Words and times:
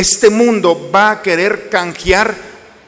Este 0.00 0.30
mundo 0.30 0.90
va 0.90 1.10
a 1.10 1.20
querer 1.20 1.68
canjear 1.68 2.34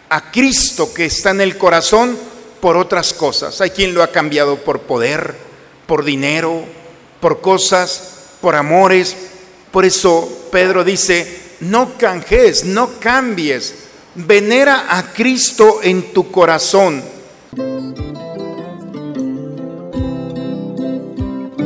a 0.08 0.30
Cristo 0.30 0.94
que 0.94 1.04
está 1.04 1.28
en 1.28 1.42
el 1.42 1.58
corazón 1.58 2.16
por 2.58 2.78
otras 2.78 3.12
cosas. 3.12 3.60
Hay 3.60 3.68
quien 3.68 3.92
lo 3.92 4.02
ha 4.02 4.10
cambiado 4.10 4.64
por 4.64 4.80
poder, 4.80 5.34
por 5.86 6.06
dinero, 6.06 6.64
por 7.20 7.42
cosas, 7.42 8.14
por 8.40 8.56
amores. 8.56 9.14
Por 9.70 9.84
eso 9.84 10.46
Pedro 10.50 10.84
dice, 10.84 11.40
no 11.60 11.98
canjees, 11.98 12.64
no 12.64 12.98
cambies. 12.98 13.74
Venera 14.14 14.86
a 14.88 15.12
Cristo 15.12 15.80
en 15.82 16.14
tu 16.14 16.30
corazón. 16.32 17.04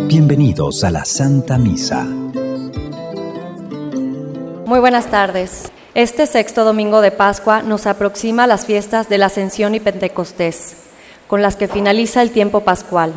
Bienvenidos 0.08 0.82
a 0.82 0.90
la 0.90 1.04
Santa 1.04 1.56
Misa. 1.56 2.15
Muy 4.66 4.80
buenas 4.80 5.12
tardes. 5.12 5.70
Este 5.94 6.26
sexto 6.26 6.64
domingo 6.64 7.00
de 7.00 7.12
Pascua 7.12 7.62
nos 7.62 7.86
aproxima 7.86 8.42
a 8.42 8.46
las 8.48 8.66
fiestas 8.66 9.08
de 9.08 9.16
la 9.16 9.26
Ascensión 9.26 9.76
y 9.76 9.80
Pentecostés, 9.80 10.78
con 11.28 11.40
las 11.40 11.54
que 11.54 11.68
finaliza 11.68 12.20
el 12.20 12.32
tiempo 12.32 12.62
pascual. 12.62 13.12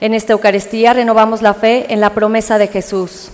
En 0.00 0.14
esta 0.14 0.32
Eucaristía 0.32 0.92
renovamos 0.92 1.42
la 1.42 1.54
fe 1.54 1.86
en 1.90 2.00
la 2.00 2.10
promesa 2.10 2.58
de 2.58 2.66
Jesús, 2.66 3.30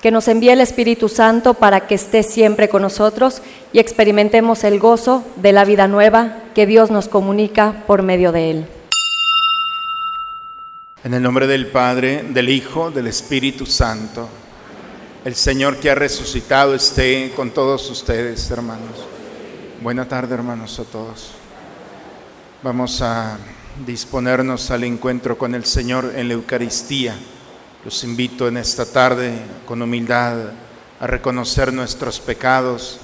que 0.00 0.10
nos 0.10 0.28
envía 0.28 0.54
el 0.54 0.62
Espíritu 0.62 1.10
Santo 1.10 1.52
para 1.52 1.86
que 1.86 1.94
esté 1.94 2.22
siempre 2.22 2.70
con 2.70 2.80
nosotros 2.80 3.42
y 3.74 3.80
experimentemos 3.80 4.64
el 4.64 4.78
gozo 4.78 5.24
de 5.36 5.52
la 5.52 5.66
vida 5.66 5.86
nueva 5.86 6.38
que 6.54 6.64
Dios 6.64 6.90
nos 6.90 7.08
comunica 7.08 7.84
por 7.86 8.00
medio 8.00 8.32
de 8.32 8.50
Él. 8.50 8.66
En 11.04 11.12
el 11.12 11.22
nombre 11.22 11.46
del 11.46 11.66
Padre, 11.66 12.24
del 12.30 12.48
Hijo, 12.48 12.90
del 12.90 13.08
Espíritu 13.08 13.66
Santo, 13.66 14.26
el 15.24 15.34
Señor 15.34 15.78
que 15.78 15.90
ha 15.90 15.94
resucitado 15.94 16.74
esté 16.74 17.32
con 17.34 17.50
todos 17.50 17.90
ustedes, 17.90 18.50
hermanos. 18.50 19.06
Buena 19.82 20.06
tarde, 20.06 20.34
hermanos, 20.34 20.78
a 20.78 20.84
todos. 20.84 21.30
Vamos 22.62 23.00
a 23.00 23.38
disponernos 23.86 24.70
al 24.70 24.84
encuentro 24.84 25.38
con 25.38 25.54
el 25.54 25.64
Señor 25.64 26.12
en 26.14 26.28
la 26.28 26.34
Eucaristía. 26.34 27.16
Los 27.86 28.04
invito 28.04 28.48
en 28.48 28.58
esta 28.58 28.84
tarde 28.84 29.32
con 29.64 29.80
humildad 29.80 30.36
a 31.00 31.06
reconocer 31.06 31.72
nuestros 31.72 32.20
pecados, 32.20 32.98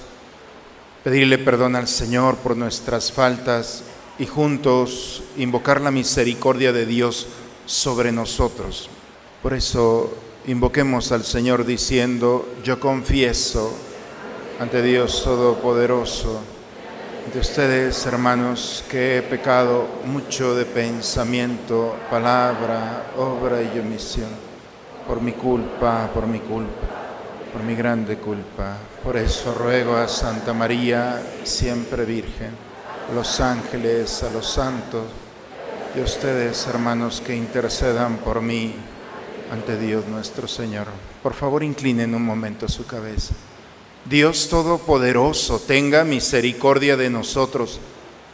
pedirle 1.02 1.38
perdón 1.38 1.74
al 1.74 1.88
Señor 1.88 2.36
por 2.36 2.55
nuestras 2.55 3.10
faltas 3.10 3.82
y 4.18 4.27
juntos 4.27 5.22
invocar 5.38 5.80
la 5.80 5.90
misericordia 5.90 6.74
de 6.74 6.84
Dios 6.84 7.28
sobre 7.64 8.12
nosotros. 8.12 8.90
Por 9.42 9.55
eso 9.55 10.14
invoquemos 10.46 11.12
al 11.12 11.24
Señor 11.24 11.64
diciendo, 11.64 12.48
yo 12.64 12.80
confieso 12.80 13.72
ante 14.58 14.83
Dios 14.83 15.22
Todopoderoso, 15.22 16.41
ante 17.27 17.38
ustedes 17.38 18.05
hermanos, 18.06 18.84
que 18.91 19.18
he 19.18 19.22
pecado 19.22 19.86
mucho 20.06 20.55
de 20.55 20.64
pensamiento, 20.64 21.96
palabra, 22.11 23.12
obra 23.18 23.62
y 23.62 23.78
omisión 23.78 24.30
por 25.06 25.20
mi 25.20 25.33
culpa, 25.33 26.11
por 26.12 26.27
mi 26.27 26.38
culpa, 26.38 26.88
por 27.52 27.62
mi 27.62 27.74
grande 27.74 28.16
culpa. 28.16 28.77
Por 29.05 29.16
eso 29.16 29.55
ruego 29.55 29.96
a 29.96 30.08
Santa 30.08 30.52
María, 30.52 31.20
siempre 31.44 32.05
Virgen, 32.05 32.52
a 33.11 33.14
los 33.14 33.41
ángeles, 33.41 34.22
a 34.22 34.30
los 34.30 34.48
santos 34.48 35.05
y 35.94 36.00
a 36.00 36.05
ustedes, 36.05 36.66
hermanos, 36.66 37.20
que 37.20 37.34
intercedan 37.34 38.18
por 38.18 38.41
mí 38.41 38.74
ante 39.50 39.78
Dios 39.78 40.06
nuestro 40.06 40.48
Señor. 40.48 40.86
Por 41.22 41.34
favor, 41.34 41.62
inclinen 41.62 42.14
un 42.14 42.24
momento 42.24 42.68
su 42.68 42.86
cabeza. 42.86 43.34
Dios 44.04 44.48
Todopoderoso, 44.48 45.60
tenga 45.60 46.04
misericordia 46.04 46.96
de 46.96 47.11
nosotros, 47.11 47.78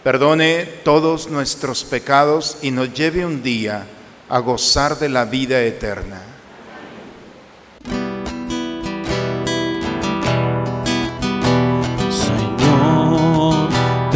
perdone 0.05 0.65
todos 0.85 1.29
nuestros 1.29 1.85
pecados 1.85 2.59
y 2.63 2.71
nos 2.71 2.93
lleve 2.95 3.27
un 3.27 3.43
día 3.43 3.87
a 4.29 4.39
gozar 4.39 4.99
de 4.99 5.09
la 5.09 5.25
vida 5.25 5.63
eterna. 5.63 6.23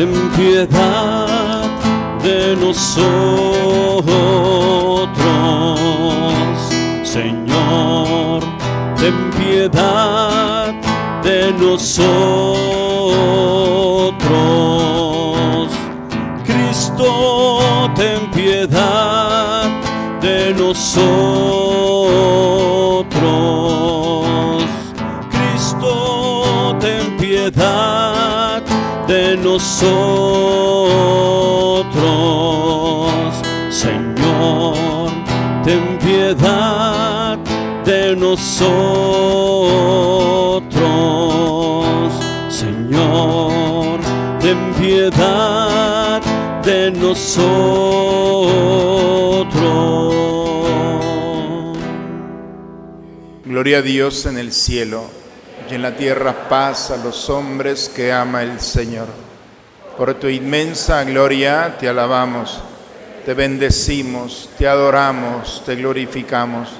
ten 0.01 0.31
piedad 0.31 1.69
de 2.23 2.57
nosotros, 2.57 4.05
Señor, 7.11 8.41
ten 8.97 9.31
piedad 9.33 10.73
de 11.25 11.53
nosotros, 11.55 11.91
Cristo, 16.47 17.91
ten 17.97 18.31
piedad 18.31 19.69
de 20.21 20.55
nosotros, 20.55 21.11
Cristo, 25.33 26.77
ten 26.79 27.17
piedad 27.17 28.63
de 29.09 29.37
nosotros. 29.37 30.70
Señor, 42.49 44.01
ten 44.41 44.75
piedad 44.75 46.21
de 46.63 46.91
nosotros. 46.91 48.19
Gloria 53.45 53.79
a 53.79 53.83
Dios 53.83 54.27
en 54.27 54.39
el 54.39 54.53
cielo 54.53 55.05
y 55.71 55.75
en 55.75 55.83
la 55.83 55.97
tierra 55.97 56.49
paz 56.49 56.91
a 56.91 56.97
los 56.99 57.31
hombres 57.31 57.89
que 57.89 58.13
ama 58.13 58.43
el 58.43 58.61
Señor. 58.61 59.07
Por 59.97 60.15
tu 60.15 60.29
inmensa 60.29 61.05
gloria 61.05 61.77
te 61.79 61.89
alabamos, 61.89 62.61
te 63.25 63.35
bendecimos, 63.35 64.51
te 64.59 64.69
adoramos, 64.69 65.63
te 65.65 65.77
glorificamos. 65.77 66.80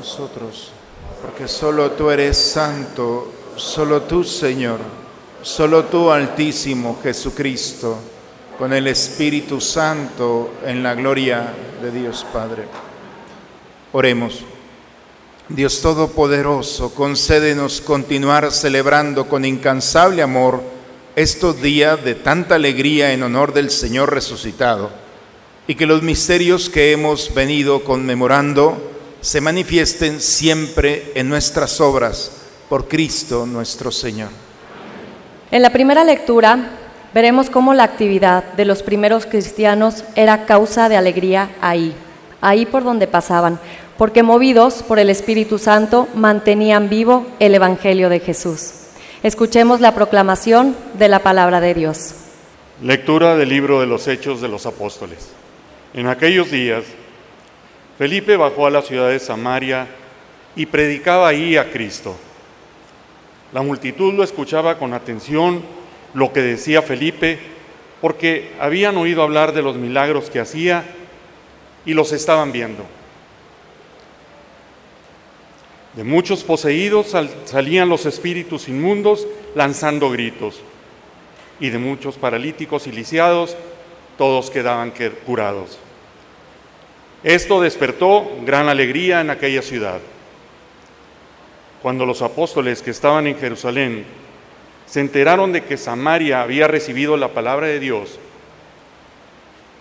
nosotros, 0.00 0.70
porque 1.20 1.46
solo 1.46 1.90
tú 1.90 2.08
eres 2.08 2.38
santo, 2.38 3.30
solo 3.56 4.00
tú 4.00 4.24
Señor, 4.24 4.78
solo 5.42 5.84
tú 5.84 6.10
Altísimo 6.10 6.98
Jesucristo, 7.02 7.98
con 8.58 8.72
el 8.72 8.86
Espíritu 8.86 9.60
Santo 9.60 10.54
en 10.64 10.82
la 10.82 10.94
gloria 10.94 11.52
de 11.82 11.90
Dios 11.90 12.24
Padre. 12.32 12.64
Oremos. 13.92 14.40
Dios 15.50 15.82
Todopoderoso, 15.82 16.94
concédenos 16.94 17.82
continuar 17.82 18.52
celebrando 18.52 19.28
con 19.28 19.44
incansable 19.44 20.22
amor 20.22 20.62
estos 21.14 21.60
días 21.60 22.02
de 22.02 22.14
tanta 22.14 22.54
alegría 22.54 23.12
en 23.12 23.22
honor 23.22 23.52
del 23.52 23.70
Señor 23.70 24.14
resucitado 24.14 24.88
y 25.66 25.74
que 25.74 25.84
los 25.84 26.00
misterios 26.02 26.70
que 26.70 26.92
hemos 26.92 27.34
venido 27.34 27.84
conmemorando 27.84 28.89
se 29.20 29.40
manifiesten 29.40 30.20
siempre 30.20 31.12
en 31.14 31.28
nuestras 31.28 31.80
obras 31.80 32.32
por 32.68 32.88
Cristo 32.88 33.46
nuestro 33.46 33.90
Señor. 33.90 34.30
En 35.50 35.62
la 35.62 35.70
primera 35.70 36.04
lectura 36.04 36.70
veremos 37.12 37.50
cómo 37.50 37.74
la 37.74 37.84
actividad 37.84 38.44
de 38.54 38.64
los 38.64 38.82
primeros 38.82 39.26
cristianos 39.26 40.04
era 40.14 40.46
causa 40.46 40.88
de 40.88 40.96
alegría 40.96 41.50
ahí, 41.60 41.94
ahí 42.40 42.66
por 42.66 42.84
donde 42.84 43.06
pasaban 43.06 43.58
porque 44.00 44.22
movidos 44.22 44.82
por 44.82 44.98
el 44.98 45.10
Espíritu 45.10 45.58
Santo 45.58 46.08
mantenían 46.14 46.88
vivo 46.88 47.26
el 47.38 47.54
Evangelio 47.54 48.08
de 48.08 48.20
Jesús. 48.20 48.70
Escuchemos 49.22 49.82
la 49.82 49.94
proclamación 49.94 50.74
de 50.94 51.10
la 51.10 51.18
palabra 51.18 51.60
de 51.60 51.74
Dios. 51.74 52.14
Lectura 52.82 53.36
del 53.36 53.50
libro 53.50 53.78
de 53.78 53.86
los 53.86 54.08
Hechos 54.08 54.40
de 54.40 54.48
los 54.48 54.64
Apóstoles. 54.64 55.32
En 55.92 56.06
aquellos 56.06 56.50
días, 56.50 56.84
Felipe 58.00 58.38
bajó 58.38 58.66
a 58.66 58.70
la 58.70 58.80
ciudad 58.80 59.10
de 59.10 59.18
Samaria 59.18 59.86
y 60.56 60.64
predicaba 60.64 61.28
ahí 61.28 61.58
a 61.58 61.70
Cristo. 61.70 62.16
La 63.52 63.60
multitud 63.60 64.14
lo 64.14 64.24
escuchaba 64.24 64.78
con 64.78 64.94
atención, 64.94 65.62
lo 66.14 66.32
que 66.32 66.40
decía 66.40 66.80
Felipe, 66.80 67.38
porque 68.00 68.52
habían 68.58 68.96
oído 68.96 69.22
hablar 69.22 69.52
de 69.52 69.60
los 69.60 69.76
milagros 69.76 70.30
que 70.30 70.40
hacía 70.40 70.82
y 71.84 71.92
los 71.92 72.12
estaban 72.12 72.52
viendo. 72.52 72.86
De 75.92 76.02
muchos 76.02 76.42
poseídos 76.42 77.08
sal- 77.08 77.28
salían 77.44 77.90
los 77.90 78.06
espíritus 78.06 78.70
inmundos 78.70 79.26
lanzando 79.54 80.08
gritos, 80.08 80.62
y 81.60 81.68
de 81.68 81.76
muchos 81.76 82.16
paralíticos 82.16 82.86
y 82.86 82.92
lisiados, 82.92 83.58
todos 84.16 84.48
quedaban 84.48 84.90
que- 84.90 85.10
curados. 85.10 85.78
Esto 87.22 87.60
despertó 87.60 88.30
gran 88.46 88.68
alegría 88.68 89.20
en 89.20 89.30
aquella 89.30 89.60
ciudad. 89.60 90.00
Cuando 91.82 92.06
los 92.06 92.22
apóstoles 92.22 92.80
que 92.80 92.90
estaban 92.90 93.26
en 93.26 93.38
Jerusalén 93.38 94.06
se 94.86 95.00
enteraron 95.00 95.52
de 95.52 95.62
que 95.64 95.76
Samaria 95.76 96.42
había 96.42 96.66
recibido 96.66 97.16
la 97.16 97.28
palabra 97.28 97.66
de 97.66 97.78
Dios, 97.78 98.18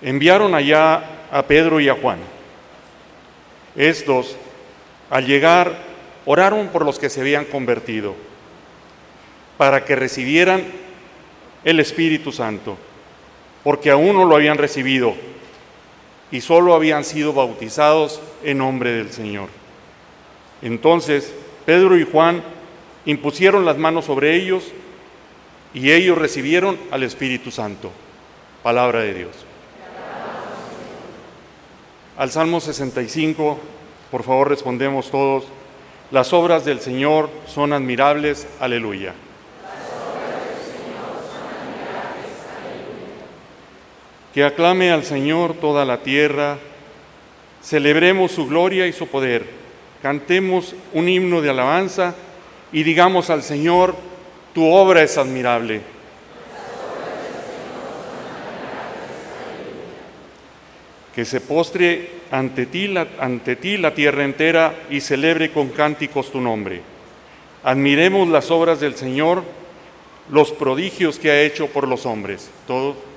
enviaron 0.01 0.53
allá 0.53 1.03
a 1.31 1.43
Pedro 1.43 1.79
y 1.79 1.89
a 1.89 1.95
Juan. 1.95 2.19
Estos, 3.75 4.35
al 5.09 5.25
llegar, 5.25 5.77
oraron 6.25 6.67
por 6.67 6.85
los 6.85 6.99
que 6.99 7.09
se 7.09 7.21
habían 7.21 7.45
convertido, 7.45 8.15
para 9.57 9.85
que 9.85 9.95
recibieran 9.95 10.63
el 11.63 11.79
Espíritu 11.79 12.31
Santo, 12.31 12.77
porque 13.63 13.91
aún 13.91 14.15
no 14.15 14.25
lo 14.25 14.35
habían 14.35 14.57
recibido 14.57 15.15
y 16.31 16.41
solo 16.41 16.73
habían 16.73 17.03
sido 17.03 17.33
bautizados 17.33 18.21
en 18.43 18.59
nombre 18.59 18.91
del 18.91 19.11
Señor. 19.11 19.49
Entonces 20.61 21.33
Pedro 21.65 21.97
y 21.97 22.03
Juan 22.03 22.43
impusieron 23.05 23.65
las 23.65 23.77
manos 23.77 24.05
sobre 24.05 24.35
ellos 24.35 24.63
y 25.73 25.91
ellos 25.91 26.17
recibieron 26.17 26.77
al 26.91 27.03
Espíritu 27.03 27.51
Santo. 27.51 27.91
Palabra 28.63 29.01
de 29.01 29.13
Dios. 29.13 29.31
Al 32.17 32.31
Salmo 32.31 32.59
65, 32.59 33.57
por 34.11 34.23
favor 34.23 34.49
respondemos 34.49 35.09
todos, 35.09 35.45
las 36.11 36.33
obras 36.33 36.65
del 36.65 36.81
Señor 36.81 37.29
son 37.47 37.71
admirables, 37.71 38.47
aleluya. 38.59 39.13
Que 44.39 44.45
aclame 44.45 44.89
al 44.89 45.03
Señor 45.03 45.55
toda 45.55 45.83
la 45.83 45.97
tierra, 45.97 46.57
celebremos 47.61 48.31
su 48.31 48.47
gloria 48.47 48.87
y 48.87 48.93
su 48.93 49.05
poder, 49.07 49.43
cantemos 50.01 50.75
un 50.93 51.09
himno 51.09 51.41
de 51.41 51.49
alabanza 51.49 52.15
y 52.71 52.83
digamos 52.83 53.29
al 53.29 53.43
Señor, 53.43 53.97
tu 54.53 54.65
obra 54.65 55.03
es 55.03 55.17
admirable. 55.17 55.81
Que 61.13 61.25
se 61.25 61.41
postre 61.41 62.09
ante 62.31 62.65
ti, 62.65 62.87
la, 62.87 63.07
ante 63.19 63.57
ti 63.57 63.75
la 63.75 63.93
tierra 63.93 64.23
entera 64.23 64.73
y 64.89 65.01
celebre 65.01 65.51
con 65.51 65.67
cánticos 65.67 66.31
tu 66.31 66.39
nombre. 66.39 66.81
Admiremos 67.61 68.29
las 68.29 68.49
obras 68.51 68.79
del 68.79 68.95
Señor, 68.95 69.43
los 70.31 70.53
prodigios 70.53 71.19
que 71.19 71.29
ha 71.29 71.41
hecho 71.41 71.67
por 71.67 71.89
los 71.89 72.05
hombres. 72.05 72.49
Todos. 72.65 73.08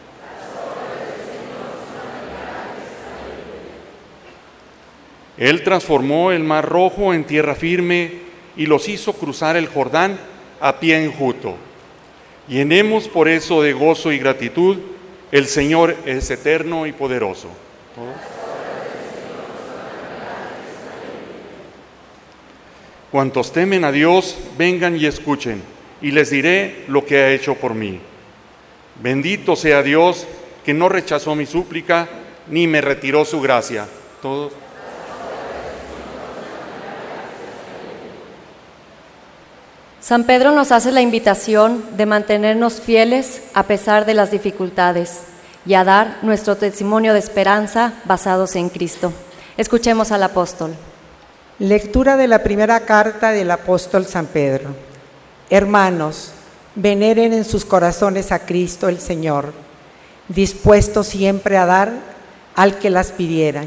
Él 5.42 5.64
transformó 5.64 6.30
el 6.30 6.44
mar 6.44 6.68
rojo 6.68 7.12
en 7.12 7.24
tierra 7.24 7.56
firme 7.56 8.12
y 8.56 8.66
los 8.66 8.88
hizo 8.88 9.12
cruzar 9.12 9.56
el 9.56 9.66
Jordán 9.66 10.16
a 10.60 10.78
pie 10.78 11.02
enjuto. 11.02 11.56
Llenemos 12.46 13.08
por 13.08 13.26
eso 13.26 13.60
de 13.60 13.72
gozo 13.72 14.12
y 14.12 14.18
gratitud, 14.18 14.78
el 15.32 15.48
Señor 15.48 15.96
es 16.06 16.30
eterno 16.30 16.86
y 16.86 16.92
poderoso. 16.92 17.48
Cuantos 23.10 23.52
temen 23.52 23.84
a 23.84 23.90
Dios, 23.90 24.38
vengan 24.56 24.96
y 24.96 25.06
escuchen, 25.06 25.60
y 26.00 26.12
les 26.12 26.30
diré 26.30 26.84
lo 26.86 27.04
que 27.04 27.18
ha 27.18 27.32
hecho 27.32 27.56
por 27.56 27.74
mí. 27.74 27.98
Bendito 29.02 29.56
sea 29.56 29.82
Dios 29.82 30.24
que 30.64 30.72
no 30.72 30.88
rechazó 30.88 31.34
mi 31.34 31.46
súplica, 31.46 32.08
ni 32.46 32.68
me 32.68 32.80
retiró 32.80 33.24
su 33.24 33.40
gracia. 33.40 33.88
Todos. 34.22 34.61
San 40.02 40.24
Pedro 40.24 40.50
nos 40.50 40.72
hace 40.72 40.90
la 40.90 41.00
invitación 41.00 41.84
de 41.96 42.06
mantenernos 42.06 42.80
fieles 42.80 43.40
a 43.54 43.62
pesar 43.62 44.04
de 44.04 44.14
las 44.14 44.32
dificultades 44.32 45.20
y 45.64 45.74
a 45.74 45.84
dar 45.84 46.18
nuestro 46.22 46.56
testimonio 46.56 47.12
de 47.12 47.20
esperanza 47.20 47.92
basados 48.04 48.56
en 48.56 48.68
Cristo. 48.68 49.12
Escuchemos 49.56 50.10
al 50.10 50.24
apóstol. 50.24 50.74
Lectura 51.60 52.16
de 52.16 52.26
la 52.26 52.42
primera 52.42 52.80
carta 52.80 53.30
del 53.30 53.48
apóstol 53.52 54.04
San 54.04 54.26
Pedro. 54.26 54.70
Hermanos, 55.50 56.32
veneren 56.74 57.32
en 57.32 57.44
sus 57.44 57.64
corazones 57.64 58.32
a 58.32 58.40
Cristo 58.40 58.88
el 58.88 58.98
Señor, 58.98 59.52
dispuesto 60.26 61.04
siempre 61.04 61.56
a 61.58 61.66
dar 61.66 61.92
al 62.56 62.78
que 62.80 62.90
las 62.90 63.12
pidiera 63.12 63.64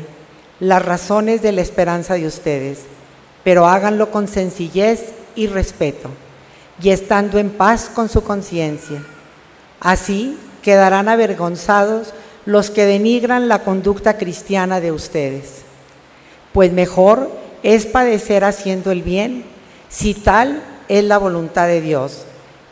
las 0.59 0.83
razones 0.83 1.41
de 1.41 1.51
la 1.51 1.61
esperanza 1.61 2.15
de 2.15 2.27
ustedes, 2.27 2.79
pero 3.43 3.67
háganlo 3.67 4.11
con 4.11 4.27
sencillez 4.27 5.13
y 5.35 5.47
respeto, 5.47 6.09
y 6.81 6.89
estando 6.89 7.37
en 7.37 7.49
paz 7.49 7.89
con 7.93 8.09
su 8.09 8.23
conciencia. 8.23 9.03
Así 9.79 10.37
quedarán 10.61 11.09
avergonzados 11.09 12.13
los 12.45 12.69
que 12.69 12.85
denigran 12.85 13.47
la 13.47 13.63
conducta 13.63 14.17
cristiana 14.17 14.79
de 14.79 14.91
ustedes. 14.91 15.61
Pues 16.53 16.71
mejor 16.71 17.29
es 17.63 17.85
padecer 17.85 18.43
haciendo 18.43 18.91
el 18.91 19.01
bien, 19.01 19.45
si 19.89 20.13
tal 20.13 20.61
es 20.87 21.03
la 21.03 21.17
voluntad 21.17 21.67
de 21.67 21.81
Dios, 21.81 22.23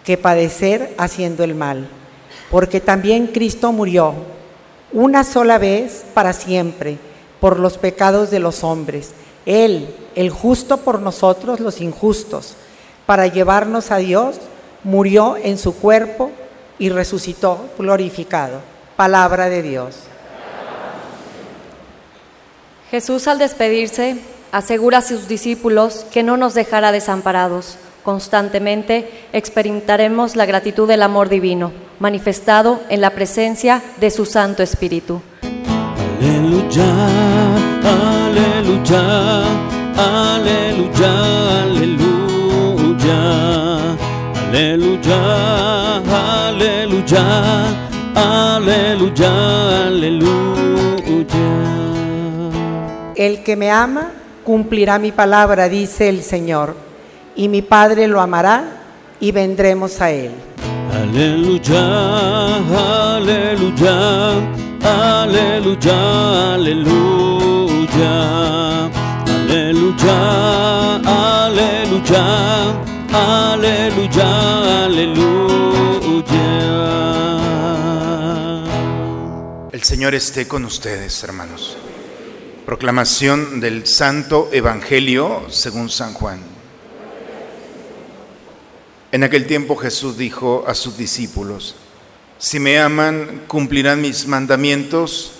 que 0.03 0.17
padecer 0.17 0.93
haciendo 0.97 1.43
el 1.43 1.55
mal. 1.55 1.87
Porque 2.51 2.79
también 2.79 3.27
Cristo 3.27 3.71
murió 3.71 4.13
una 4.91 5.23
sola 5.23 5.57
vez 5.57 6.03
para 6.13 6.33
siempre 6.33 6.97
por 7.39 7.59
los 7.59 7.77
pecados 7.77 8.29
de 8.29 8.39
los 8.39 8.63
hombres. 8.63 9.11
Él, 9.45 9.87
el 10.15 10.29
justo 10.29 10.77
por 10.77 11.01
nosotros 11.01 11.59
los 11.59 11.81
injustos, 11.81 12.55
para 13.05 13.27
llevarnos 13.27 13.91
a 13.91 13.97
Dios, 13.97 14.39
murió 14.83 15.37
en 15.37 15.57
su 15.57 15.75
cuerpo 15.75 16.31
y 16.79 16.89
resucitó 16.89 17.69
glorificado. 17.77 18.61
Palabra 18.95 19.49
de 19.49 19.61
Dios. 19.61 19.95
Jesús 22.91 23.27
al 23.27 23.39
despedirse 23.39 24.17
asegura 24.51 24.99
a 24.99 25.01
sus 25.01 25.27
discípulos 25.27 26.05
que 26.11 26.21
no 26.21 26.37
nos 26.37 26.53
dejará 26.53 26.91
desamparados. 26.91 27.77
Constantemente 28.03 29.09
experimentaremos 29.33 30.35
la 30.35 30.45
gratitud 30.45 30.87
del 30.87 31.01
amor 31.01 31.29
divino, 31.29 31.71
manifestado 31.99 32.81
en 32.89 33.01
la 33.01 33.09
presencia 33.11 33.81
de 33.97 34.11
su 34.11 34.25
Santo 34.25 34.61
Espíritu. 34.61 35.21
Aleluya, 36.21 36.85
aleluya, 37.83 39.43
aleluya, 39.97 41.63
aleluya, 41.63 42.12
aleluya, 44.53 45.97
aleluya, 46.47 47.25
aleluya, 48.15 49.31
aleluya. 49.87 51.47
El 53.15 53.43
que 53.43 53.55
me 53.55 53.71
ama 53.71 54.11
cumplirá 54.43 54.99
mi 54.99 55.11
palabra, 55.11 55.69
dice 55.69 56.07
el 56.09 56.21
Señor, 56.21 56.75
y 57.35 57.47
mi 57.47 57.63
Padre 57.63 58.07
lo 58.07 58.21
amará 58.21 58.63
y 59.19 59.31
vendremos 59.31 59.99
a 60.01 60.11
él. 60.11 60.31
Aleluya, 61.01 62.57
aleluya, 63.15 64.33
aleluya, 64.83 66.53
aleluya, 66.53 68.11
aleluya, 69.25 70.17
aleluya, 71.45 72.25
aleluya, 73.13 74.85
aleluya. 74.85 75.43
El 79.71 79.83
Señor 79.83 80.15
esté 80.15 80.47
con 80.47 80.65
ustedes, 80.65 81.23
hermanos. 81.23 81.77
Proclamación 82.65 83.59
del 83.59 83.85
Santo 83.85 84.49
Evangelio 84.51 85.43
según 85.49 85.89
San 85.89 86.13
Juan. 86.13 86.39
En 89.11 89.23
aquel 89.23 89.45
tiempo 89.45 89.75
Jesús 89.75 90.17
dijo 90.17 90.63
a 90.67 90.73
sus 90.73 90.97
discípulos, 90.97 91.75
si 92.39 92.59
me 92.59 92.79
aman, 92.79 93.43
cumplirán 93.47 94.01
mis 94.01 94.27
mandamientos, 94.27 95.33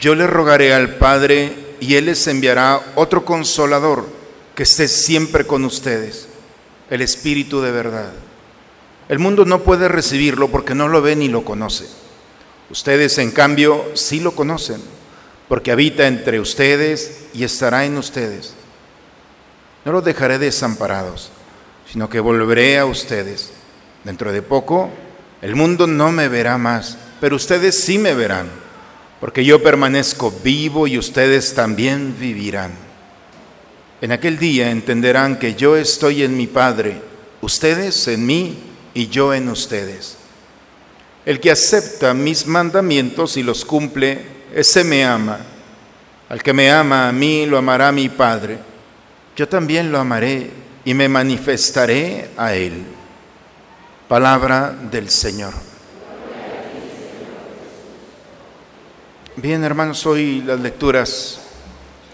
yo 0.00 0.14
les 0.14 0.30
rogaré 0.30 0.72
al 0.72 0.96
Padre 0.96 1.76
y 1.80 1.96
Él 1.96 2.06
les 2.06 2.26
enviará 2.26 2.80
otro 2.94 3.24
consolador 3.24 4.06
que 4.54 4.62
esté 4.62 4.88
siempre 4.88 5.46
con 5.46 5.64
ustedes. 5.64 6.28
El 6.90 7.02
Espíritu 7.02 7.60
de 7.60 7.70
verdad. 7.70 8.12
El 9.08 9.18
mundo 9.18 9.44
no 9.44 9.60
puede 9.60 9.88
recibirlo 9.88 10.48
porque 10.48 10.74
no 10.74 10.88
lo 10.88 11.02
ve 11.02 11.16
ni 11.16 11.28
lo 11.28 11.44
conoce. 11.44 11.86
Ustedes, 12.70 13.18
en 13.18 13.30
cambio, 13.30 13.84
sí 13.94 14.20
lo 14.20 14.34
conocen, 14.34 14.80
porque 15.48 15.72
habita 15.72 16.06
entre 16.06 16.40
ustedes 16.40 17.26
y 17.34 17.44
estará 17.44 17.84
en 17.84 17.98
ustedes. 17.98 18.54
No 19.84 19.92
los 19.92 20.04
dejaré 20.04 20.38
desamparados, 20.38 21.30
sino 21.90 22.08
que 22.08 22.20
volveré 22.20 22.78
a 22.78 22.86
ustedes. 22.86 23.52
Dentro 24.02 24.32
de 24.32 24.42
poco, 24.42 24.90
el 25.42 25.54
mundo 25.56 25.86
no 25.86 26.10
me 26.10 26.28
verá 26.28 26.56
más, 26.56 26.96
pero 27.20 27.36
ustedes 27.36 27.78
sí 27.78 27.98
me 27.98 28.14
verán, 28.14 28.48
porque 29.20 29.44
yo 29.44 29.62
permanezco 29.62 30.32
vivo 30.42 30.86
y 30.86 30.96
ustedes 30.98 31.54
también 31.54 32.16
vivirán. 32.18 32.83
En 34.04 34.12
aquel 34.12 34.38
día 34.38 34.70
entenderán 34.70 35.38
que 35.38 35.54
yo 35.54 35.78
estoy 35.78 36.24
en 36.24 36.36
mi 36.36 36.46
Padre, 36.46 37.00
ustedes 37.40 38.06
en 38.06 38.26
mí 38.26 38.58
y 38.92 39.06
yo 39.06 39.32
en 39.32 39.48
ustedes. 39.48 40.18
El 41.24 41.40
que 41.40 41.50
acepta 41.50 42.12
mis 42.12 42.46
mandamientos 42.46 43.38
y 43.38 43.42
los 43.42 43.64
cumple, 43.64 44.20
ese 44.54 44.84
me 44.84 45.06
ama. 45.06 45.40
Al 46.28 46.42
que 46.42 46.52
me 46.52 46.70
ama 46.70 47.08
a 47.08 47.12
mí, 47.12 47.46
lo 47.46 47.56
amará 47.56 47.92
mi 47.92 48.10
Padre. 48.10 48.58
Yo 49.38 49.48
también 49.48 49.90
lo 49.90 49.98
amaré 49.98 50.50
y 50.84 50.92
me 50.92 51.08
manifestaré 51.08 52.28
a 52.36 52.54
él. 52.54 52.84
Palabra 54.06 54.76
del 54.90 55.08
Señor. 55.08 55.54
Bien, 59.36 59.64
hermanos, 59.64 60.04
hoy 60.04 60.42
las 60.42 60.60
lecturas 60.60 61.43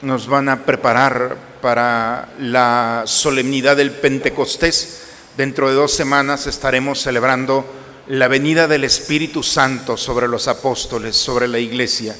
nos 0.02 0.26
van 0.26 0.49
a 0.49 0.64
preparar 0.64 1.37
para 1.61 2.30
la 2.38 3.02
solemnidad 3.07 3.76
del 3.76 3.90
Pentecostés. 3.90 5.02
Dentro 5.37 5.69
de 5.69 5.75
dos 5.75 5.92
semanas 5.92 6.47
estaremos 6.47 7.00
celebrando 7.00 7.66
la 8.09 8.28
venida 8.28 8.66
del 8.66 8.85
Espíritu 8.85 9.42
Santo 9.42 9.97
sobre 9.97 10.26
los 10.26 10.49
apóstoles, 10.49 11.16
sobre 11.16 11.49
la 11.49 11.59
iglesia. 11.59 12.16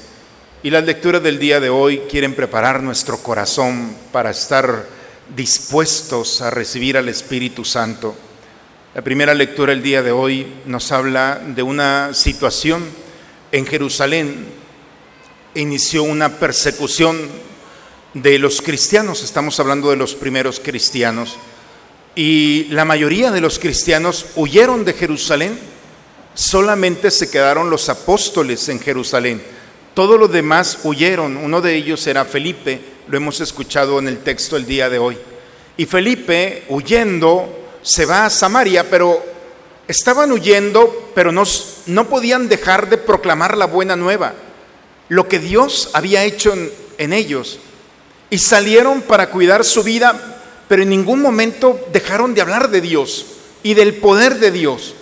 Y 0.63 0.71
las 0.71 0.85
lecturas 0.85 1.23
del 1.23 1.39
día 1.39 1.59
de 1.59 1.71
hoy 1.71 2.03
quieren 2.11 2.35
preparar 2.35 2.83
nuestro 2.83 3.19
corazón 3.19 3.97
para 4.13 4.31
estar 4.31 4.87
dispuestos 5.35 6.43
a 6.43 6.51
recibir 6.51 6.99
al 6.99 7.09
Espíritu 7.09 7.65
Santo. 7.65 8.15
La 8.95 9.03
primera 9.03 9.35
lectura 9.35 9.73
del 9.73 9.83
día 9.83 10.03
de 10.03 10.13
hoy 10.13 10.47
nos 10.67 10.93
habla 10.93 11.41
de 11.45 11.63
una 11.63 12.13
situación 12.13 12.85
en 13.53 13.65
Jerusalén. 13.65 14.47
Inició 15.55 16.03
una 16.03 16.29
persecución 16.29 17.17
de 18.15 18.39
los 18.39 18.61
cristianos, 18.61 19.23
estamos 19.23 19.59
hablando 19.61 19.91
de 19.91 19.97
los 19.97 20.15
primeros 20.15 20.61
cristianos, 20.61 21.37
y 22.15 22.65
la 22.71 22.85
mayoría 22.85 23.31
de 23.31 23.41
los 23.41 23.59
cristianos 23.59 24.27
huyeron 24.37 24.85
de 24.85 24.95
Jerusalén 24.95 25.59
solamente 26.35 27.11
se 27.11 27.31
quedaron 27.31 27.71
los 27.71 27.89
apóstoles 27.89 28.69
en 28.69 28.81
Jerusalén. 28.81 29.43
Todos 29.95 30.19
los 30.19 30.33
demás 30.33 30.79
huyeron. 30.85 31.37
Uno 31.37 31.61
de 31.61 31.75
ellos 31.75 32.07
era 32.07 32.25
Felipe, 32.25 32.81
lo 33.09 33.17
hemos 33.17 33.41
escuchado 33.41 33.99
en 33.99 34.09
el 34.09 34.19
texto 34.19 34.57
el 34.57 34.67
día 34.67 34.89
de 34.89 34.99
hoy. 34.99 35.19
Y 35.77 35.87
Felipe, 35.87 36.65
huyendo, 36.69 37.69
se 37.83 38.07
va 38.07 38.27
a 38.27 38.31
Samaria, 38.31 38.89
pero 38.89 39.23
estaban 39.89 40.31
huyendo, 40.33 41.11
pero 41.15 41.33
no, 41.33 41.43
no 41.87 42.09
podían 42.09 42.49
dejar 42.49 42.89
de 42.89 42.99
proclamar 42.99 43.57
la 43.57 43.67
buena 43.67 43.97
nueva, 43.97 44.35
lo 45.09 45.29
que 45.29 45.39
Dios 45.39 45.91
había 45.93 46.25
hecho 46.25 46.53
en, 46.53 46.71
en 46.99 47.13
ellos. 47.13 47.59
Y 48.31 48.39
salieron 48.39 49.03
para 49.03 49.29
cuidar 49.31 49.65
su 49.65 49.83
vida, 49.83 50.43
pero 50.69 50.83
en 50.83 50.89
ningún 50.89 51.21
momento 51.21 51.81
dejaron 51.93 52.33
de 52.33 52.41
hablar 52.41 52.71
de 52.71 52.81
Dios 52.81 53.27
y 53.63 53.75
del 53.75 53.95
poder 53.95 54.39
de 54.39 54.51
Dios. 54.51 54.95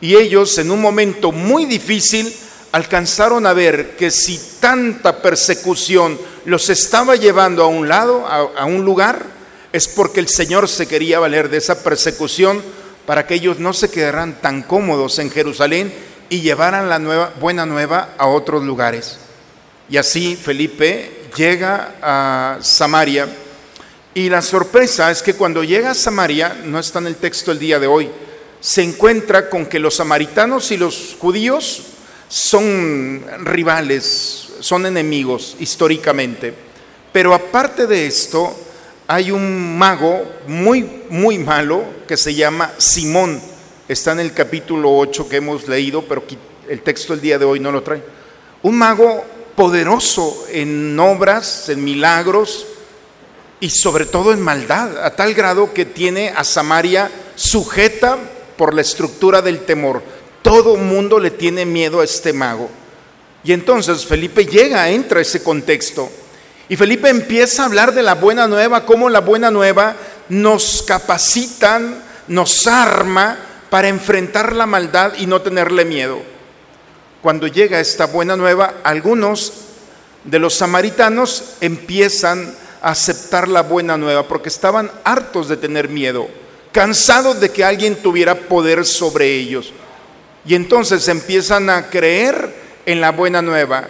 Y 0.00 0.16
ellos 0.16 0.56
en 0.58 0.70
un 0.70 0.80
momento 0.80 1.32
muy 1.32 1.64
difícil 1.64 2.32
alcanzaron 2.72 3.46
a 3.46 3.52
ver 3.52 3.96
que 3.96 4.10
si 4.10 4.40
tanta 4.58 5.22
persecución 5.22 6.18
los 6.44 6.70
estaba 6.70 7.16
llevando 7.16 7.62
a 7.62 7.68
un 7.68 7.88
lado, 7.88 8.26
a, 8.26 8.64
un 8.64 8.84
lugar, 8.84 9.24
es 9.72 9.88
porque 9.88 10.20
el 10.20 10.28
Señor 10.28 10.68
se 10.68 10.86
quería 10.86 11.20
valer 11.20 11.48
de 11.48 11.58
esa 11.58 11.82
persecución 11.84 12.62
para 13.06 13.26
que 13.26 13.34
ellos 13.34 13.58
no 13.58 13.72
se 13.72 13.90
quedaran 13.90 14.40
tan 14.40 14.62
cómodos 14.62 15.18
en 15.18 15.30
Jerusalén 15.30 15.92
y 16.30 16.40
llevaran 16.40 16.88
la 16.88 16.98
nueva, 16.98 17.32
buena 17.38 17.66
nueva 17.66 18.14
a 18.16 18.26
otros 18.26 18.64
lugares. 18.64 19.18
Y 19.88 19.98
así 19.98 20.36
Felipe 20.36 21.21
llega 21.36 21.94
a 22.02 22.58
Samaria 22.60 23.28
y 24.14 24.28
la 24.28 24.42
sorpresa 24.42 25.10
es 25.10 25.22
que 25.22 25.34
cuando 25.34 25.64
llega 25.64 25.92
a 25.92 25.94
Samaria, 25.94 26.56
no 26.64 26.78
está 26.78 26.98
en 26.98 27.06
el 27.06 27.16
texto 27.16 27.50
el 27.50 27.58
día 27.58 27.78
de 27.78 27.86
hoy, 27.86 28.10
se 28.60 28.82
encuentra 28.82 29.48
con 29.48 29.66
que 29.66 29.78
los 29.78 29.96
samaritanos 29.96 30.70
y 30.70 30.76
los 30.76 31.16
judíos 31.18 31.82
son 32.28 33.24
rivales, 33.40 34.48
son 34.60 34.86
enemigos 34.86 35.56
históricamente. 35.60 36.54
Pero 37.12 37.34
aparte 37.34 37.86
de 37.86 38.06
esto, 38.06 38.54
hay 39.06 39.30
un 39.30 39.76
mago 39.76 40.22
muy, 40.46 41.04
muy 41.10 41.38
malo 41.38 41.84
que 42.06 42.16
se 42.16 42.34
llama 42.34 42.72
Simón. 42.78 43.40
Está 43.88 44.12
en 44.12 44.20
el 44.20 44.32
capítulo 44.32 44.96
8 44.96 45.28
que 45.28 45.36
hemos 45.36 45.68
leído, 45.68 46.02
pero 46.02 46.22
el 46.68 46.82
texto 46.82 47.14
el 47.14 47.20
día 47.20 47.38
de 47.38 47.44
hoy 47.44 47.60
no 47.60 47.72
lo 47.72 47.82
trae. 47.82 48.02
Un 48.62 48.78
mago 48.78 49.24
poderoso 49.56 50.46
en 50.50 50.98
obras, 50.98 51.68
en 51.68 51.84
milagros 51.84 52.66
y 53.60 53.70
sobre 53.70 54.06
todo 54.06 54.32
en 54.32 54.40
maldad, 54.40 55.04
a 55.04 55.14
tal 55.14 55.34
grado 55.34 55.72
que 55.72 55.84
tiene 55.84 56.30
a 56.30 56.44
Samaria 56.44 57.10
sujeta 57.36 58.18
por 58.56 58.74
la 58.74 58.80
estructura 58.80 59.42
del 59.42 59.60
temor. 59.60 60.02
Todo 60.42 60.76
mundo 60.76 61.20
le 61.20 61.30
tiene 61.30 61.64
miedo 61.64 62.00
a 62.00 62.04
este 62.04 62.32
mago. 62.32 62.68
Y 63.44 63.52
entonces 63.52 64.04
Felipe 64.04 64.46
llega, 64.46 64.88
entra 64.88 65.18
a 65.18 65.22
ese 65.22 65.42
contexto. 65.42 66.10
Y 66.68 66.76
Felipe 66.76 67.08
empieza 67.08 67.62
a 67.62 67.66
hablar 67.66 67.92
de 67.92 68.02
la 68.02 68.14
buena 68.14 68.46
nueva, 68.48 68.84
cómo 68.84 69.08
la 69.08 69.20
buena 69.20 69.50
nueva 69.50 69.96
nos 70.28 70.82
capacitan, 70.86 72.02
nos 72.28 72.66
arma 72.66 73.38
para 73.68 73.88
enfrentar 73.88 74.54
la 74.54 74.66
maldad 74.66 75.12
y 75.18 75.26
no 75.26 75.42
tenerle 75.42 75.84
miedo. 75.84 76.31
Cuando 77.22 77.46
llega 77.46 77.80
esta 77.80 78.06
buena 78.06 78.36
nueva, 78.36 78.74
algunos 78.82 79.52
de 80.24 80.38
los 80.38 80.54
samaritanos 80.54 81.54
empiezan 81.60 82.54
a 82.82 82.90
aceptar 82.90 83.48
la 83.48 83.62
buena 83.62 83.96
nueva 83.96 84.28
porque 84.28 84.48
estaban 84.48 84.90
hartos 85.04 85.48
de 85.48 85.56
tener 85.56 85.88
miedo 85.88 86.28
cansados 86.72 87.38
de 87.38 87.50
que 87.50 87.64
alguien 87.64 87.96
tuviera 87.96 88.34
poder 88.34 88.84
sobre 88.84 89.36
ellos. 89.36 89.72
Y 90.44 90.54
entonces 90.54 91.06
empiezan 91.06 91.70
a 91.70 91.88
creer 91.90 92.54
en 92.86 93.00
la 93.00 93.12
buena 93.12 93.42
nueva, 93.42 93.88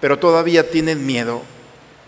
pero 0.00 0.18
todavía 0.18 0.68
tienen 0.70 1.06
miedo. 1.06 1.42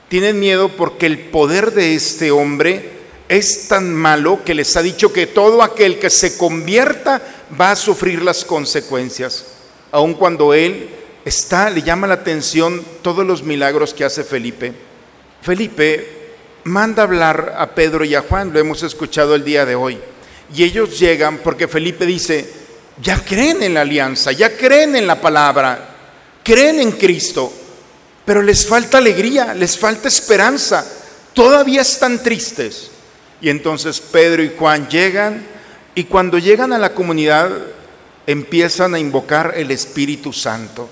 Tienen 0.09 0.41
miedo 0.41 0.71
porque 0.71 1.07
el 1.07 1.19
poder 1.19 1.73
de 1.73 1.95
este 1.95 2.31
hombre 2.31 2.97
es 3.29 3.69
tan 3.69 3.95
malo 3.95 4.43
que 4.45 4.55
les 4.55 4.77
ha 4.77 4.83
dicho 4.83 5.13
que 5.13 5.27
todo 5.27 5.63
aquel 5.63 5.99
que 5.99 6.11
se 6.11 6.37
convierta 6.37 7.21
va 7.61 7.73
a 7.73 7.77
sufrir 7.77 8.23
las 8.23 8.45
consecuencias, 8.45 9.45
aun 9.97 10.13
cuando 10.13 10.53
él 10.53 10.91
está, 11.25 11.71
le 11.71 11.81
llama 11.81 12.07
la 12.07 12.15
atención 12.15 12.85
todos 13.01 13.25
los 13.25 13.43
milagros 13.43 13.95
que 13.95 14.05
hace 14.05 14.25
Felipe. 14.25 14.75
Felipe 15.41 16.35
manda 16.65 17.03
hablar 17.03 17.55
a 17.57 17.75
Pedro 17.75 18.05
y 18.05 18.15
a 18.15 18.21
Juan, 18.21 18.53
lo 18.53 18.59
hemos 18.59 18.83
escuchado 18.83 19.35
el 19.35 19.43
día 19.43 19.65
de 19.65 19.75
hoy. 19.75 19.99
Y 20.55 20.65
ellos 20.65 20.99
llegan 20.99 21.39
porque 21.39 21.67
Felipe 21.67 22.05
dice, 22.05 22.47
ya 23.01 23.25
creen 23.25 23.63
en 23.63 23.73
la 23.73 23.81
alianza, 23.81 24.33
ya 24.33 24.55
creen 24.55 24.97
en 24.97 25.07
la 25.07 25.19
palabra, 25.19 25.95
creen 26.45 26.79
en 26.79 26.93
Cristo, 26.93 27.51
pero 28.27 28.43
les 28.43 28.67
falta 28.67 28.99
alegría, 28.99 29.55
les 29.55 29.79
falta 29.79 30.09
esperanza, 30.09 30.87
todavía 31.33 31.81
están 31.81 32.23
tristes. 32.23 32.91
Y 33.41 33.49
entonces 33.49 33.99
Pedro 33.99 34.43
y 34.43 34.53
Juan 34.59 34.91
llegan 34.91 35.43
y 35.95 36.05
cuando 36.05 36.37
llegan 36.37 36.75
a 36.75 36.79
la 36.79 36.93
comunidad 36.93 37.51
empiezan 38.27 38.95
a 38.95 38.99
invocar 38.99 39.55
el 39.57 39.71
Espíritu 39.71 40.33
Santo 40.33 40.89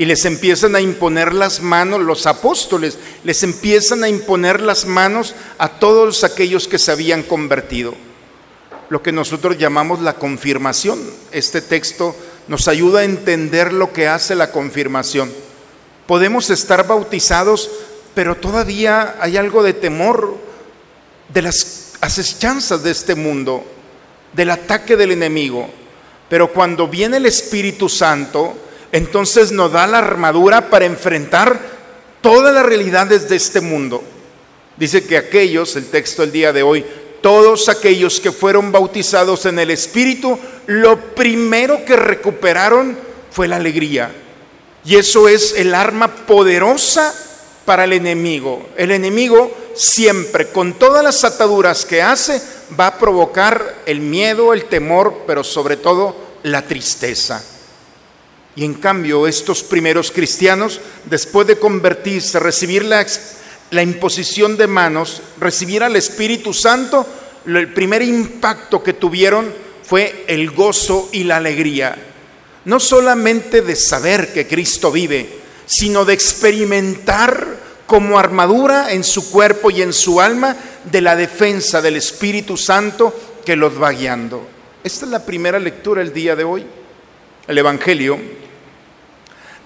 y 0.00 0.06
les 0.06 0.24
empiezan 0.24 0.74
a 0.76 0.80
imponer 0.80 1.34
las 1.34 1.60
manos, 1.60 2.00
los 2.00 2.26
apóstoles, 2.26 2.98
les 3.22 3.42
empiezan 3.42 4.02
a 4.02 4.08
imponer 4.08 4.62
las 4.62 4.86
manos 4.86 5.34
a 5.58 5.68
todos 5.68 6.24
aquellos 6.24 6.66
que 6.66 6.78
se 6.78 6.90
habían 6.90 7.22
convertido. 7.22 7.94
Lo 8.88 9.02
que 9.02 9.12
nosotros 9.12 9.58
llamamos 9.58 10.00
la 10.00 10.14
confirmación. 10.14 10.98
Este 11.32 11.60
texto 11.60 12.16
nos 12.48 12.66
ayuda 12.66 13.00
a 13.00 13.04
entender 13.04 13.74
lo 13.74 13.92
que 13.92 14.08
hace 14.08 14.34
la 14.34 14.52
confirmación. 14.52 15.30
Podemos 16.06 16.48
estar 16.48 16.88
bautizados, 16.88 17.70
pero 18.14 18.36
todavía 18.36 19.16
hay 19.20 19.36
algo 19.36 19.62
de 19.62 19.74
temor 19.74 20.38
de 21.28 21.42
las 21.42 21.92
asechanzas 22.00 22.82
de 22.82 22.90
este 22.90 23.14
mundo, 23.14 23.64
del 24.32 24.50
ataque 24.50 24.96
del 24.96 25.12
enemigo. 25.12 25.68
Pero 26.30 26.52
cuando 26.52 26.86
viene 26.86 27.16
el 27.16 27.26
Espíritu 27.26 27.88
Santo, 27.88 28.54
entonces 28.92 29.50
nos 29.50 29.72
da 29.72 29.88
la 29.88 29.98
armadura 29.98 30.70
para 30.70 30.86
enfrentar 30.86 31.58
todas 32.20 32.54
las 32.54 32.64
realidades 32.64 33.28
de 33.28 33.34
este 33.34 33.60
mundo. 33.60 34.02
Dice 34.76 35.04
que 35.04 35.16
aquellos, 35.16 35.74
el 35.74 35.86
texto 35.86 36.22
del 36.22 36.30
día 36.30 36.52
de 36.52 36.62
hoy, 36.62 36.84
todos 37.20 37.68
aquellos 37.68 38.20
que 38.20 38.30
fueron 38.30 38.70
bautizados 38.70 39.44
en 39.44 39.58
el 39.58 39.72
Espíritu, 39.72 40.38
lo 40.66 41.00
primero 41.16 41.84
que 41.84 41.96
recuperaron 41.96 42.96
fue 43.32 43.48
la 43.48 43.56
alegría. 43.56 44.12
Y 44.84 44.94
eso 44.96 45.28
es 45.28 45.54
el 45.56 45.74
arma 45.74 46.14
poderosa 46.26 47.12
para 47.64 47.84
el 47.84 47.92
enemigo. 47.92 48.68
El 48.76 48.92
enemigo 48.92 49.50
siempre, 49.74 50.46
con 50.46 50.74
todas 50.74 51.02
las 51.02 51.24
ataduras 51.24 51.84
que 51.84 52.00
hace, 52.00 52.40
va 52.78 52.88
a 52.88 52.98
provocar 52.98 53.82
el 53.86 54.00
miedo, 54.00 54.52
el 54.52 54.64
temor, 54.64 55.24
pero 55.26 55.44
sobre 55.44 55.76
todo 55.76 56.16
la 56.42 56.62
tristeza. 56.62 57.42
Y 58.56 58.64
en 58.64 58.74
cambio, 58.74 59.26
estos 59.26 59.62
primeros 59.62 60.10
cristianos, 60.10 60.80
después 61.04 61.46
de 61.46 61.58
convertirse, 61.58 62.38
recibir 62.40 62.84
la, 62.84 63.82
imposición 63.82 64.56
de 64.56 64.66
manos, 64.66 65.22
recibir 65.38 65.82
al 65.82 65.96
Espíritu 65.96 66.52
Santo, 66.52 67.06
el 67.46 67.72
primer 67.72 68.02
impacto 68.02 68.82
que 68.82 68.92
tuvieron 68.92 69.52
fue 69.82 70.24
el 70.26 70.50
gozo 70.50 71.08
y 71.12 71.24
la 71.24 71.36
alegría. 71.36 71.96
No 72.64 72.80
solamente 72.80 73.62
de 73.62 73.76
saber 73.76 74.32
que 74.32 74.46
Cristo 74.46 74.90
vive, 74.90 75.40
sino 75.66 76.04
de 76.04 76.12
experimentar 76.12 77.69
como 77.90 78.20
armadura 78.20 78.92
en 78.92 79.02
su 79.02 79.32
cuerpo 79.32 79.68
y 79.68 79.82
en 79.82 79.92
su 79.92 80.20
alma 80.20 80.56
de 80.84 81.00
la 81.00 81.16
defensa 81.16 81.82
del 81.82 81.96
Espíritu 81.96 82.56
Santo 82.56 83.12
que 83.44 83.56
los 83.56 83.82
va 83.82 83.90
guiando. 83.90 84.46
Esta 84.84 85.06
es 85.06 85.10
la 85.10 85.26
primera 85.26 85.58
lectura 85.58 86.00
el 86.00 86.12
día 86.12 86.36
de 86.36 86.44
hoy. 86.44 86.64
El 87.48 87.58
Evangelio 87.58 88.16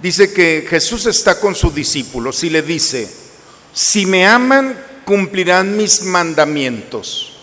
dice 0.01 0.33
que 0.33 0.65
Jesús 0.67 1.05
está 1.05 1.39
con 1.39 1.55
sus 1.55 1.75
discípulos 1.75 2.43
y 2.45 2.49
le 2.49 2.63
dice, 2.63 3.07
si 3.75 4.07
me 4.07 4.27
aman, 4.27 4.75
cumplirán 5.05 5.77
mis 5.77 6.05
mandamientos. 6.05 7.37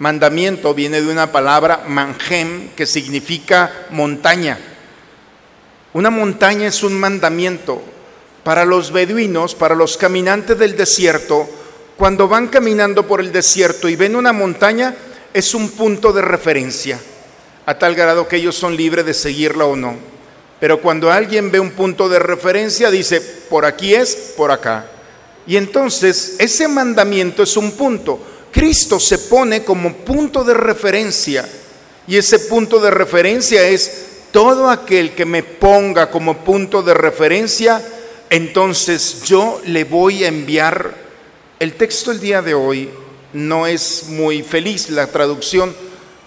Mandamiento 0.00 0.74
viene 0.74 1.00
de 1.00 1.10
una 1.10 1.32
palabra 1.32 1.84
manjem 1.88 2.68
que 2.76 2.84
significa 2.84 3.86
montaña. 3.88 4.58
Una 5.94 6.10
montaña 6.10 6.66
es 6.66 6.82
un 6.82 6.92
mandamiento. 6.92 7.93
Para 8.44 8.64
los 8.64 8.92
beduinos, 8.92 9.54
para 9.54 9.74
los 9.74 9.96
caminantes 9.96 10.58
del 10.58 10.76
desierto, 10.76 11.48
cuando 11.96 12.28
van 12.28 12.48
caminando 12.48 13.06
por 13.06 13.20
el 13.20 13.32
desierto 13.32 13.88
y 13.88 13.96
ven 13.96 14.14
una 14.14 14.32
montaña, 14.32 14.94
es 15.32 15.54
un 15.54 15.70
punto 15.70 16.12
de 16.12 16.22
referencia, 16.22 17.00
a 17.66 17.78
tal 17.78 17.94
grado 17.94 18.28
que 18.28 18.36
ellos 18.36 18.54
son 18.54 18.76
libres 18.76 19.06
de 19.06 19.14
seguirla 19.14 19.64
o 19.64 19.74
no. 19.74 19.96
Pero 20.60 20.80
cuando 20.80 21.10
alguien 21.10 21.50
ve 21.50 21.58
un 21.58 21.72
punto 21.72 22.08
de 22.08 22.18
referencia, 22.18 22.90
dice, 22.90 23.20
por 23.20 23.64
aquí 23.64 23.94
es, 23.94 24.34
por 24.36 24.50
acá. 24.50 24.86
Y 25.46 25.56
entonces 25.56 26.36
ese 26.38 26.68
mandamiento 26.68 27.42
es 27.42 27.56
un 27.56 27.72
punto. 27.72 28.20
Cristo 28.50 29.00
se 29.00 29.18
pone 29.18 29.64
como 29.64 29.92
punto 29.92 30.44
de 30.44 30.54
referencia. 30.54 31.48
Y 32.06 32.16
ese 32.16 32.38
punto 32.38 32.78
de 32.78 32.90
referencia 32.90 33.66
es 33.66 34.06
todo 34.30 34.70
aquel 34.70 35.14
que 35.14 35.24
me 35.24 35.42
ponga 35.42 36.10
como 36.10 36.38
punto 36.38 36.82
de 36.82 36.94
referencia, 36.94 37.82
entonces 38.30 39.22
yo 39.24 39.60
le 39.66 39.84
voy 39.84 40.24
a 40.24 40.28
enviar. 40.28 40.94
El 41.58 41.74
texto 41.74 42.10
el 42.10 42.20
día 42.20 42.42
de 42.42 42.54
hoy 42.54 42.90
no 43.32 43.66
es 43.66 44.06
muy 44.08 44.42
feliz 44.42 44.90
la 44.90 45.06
traducción 45.08 45.74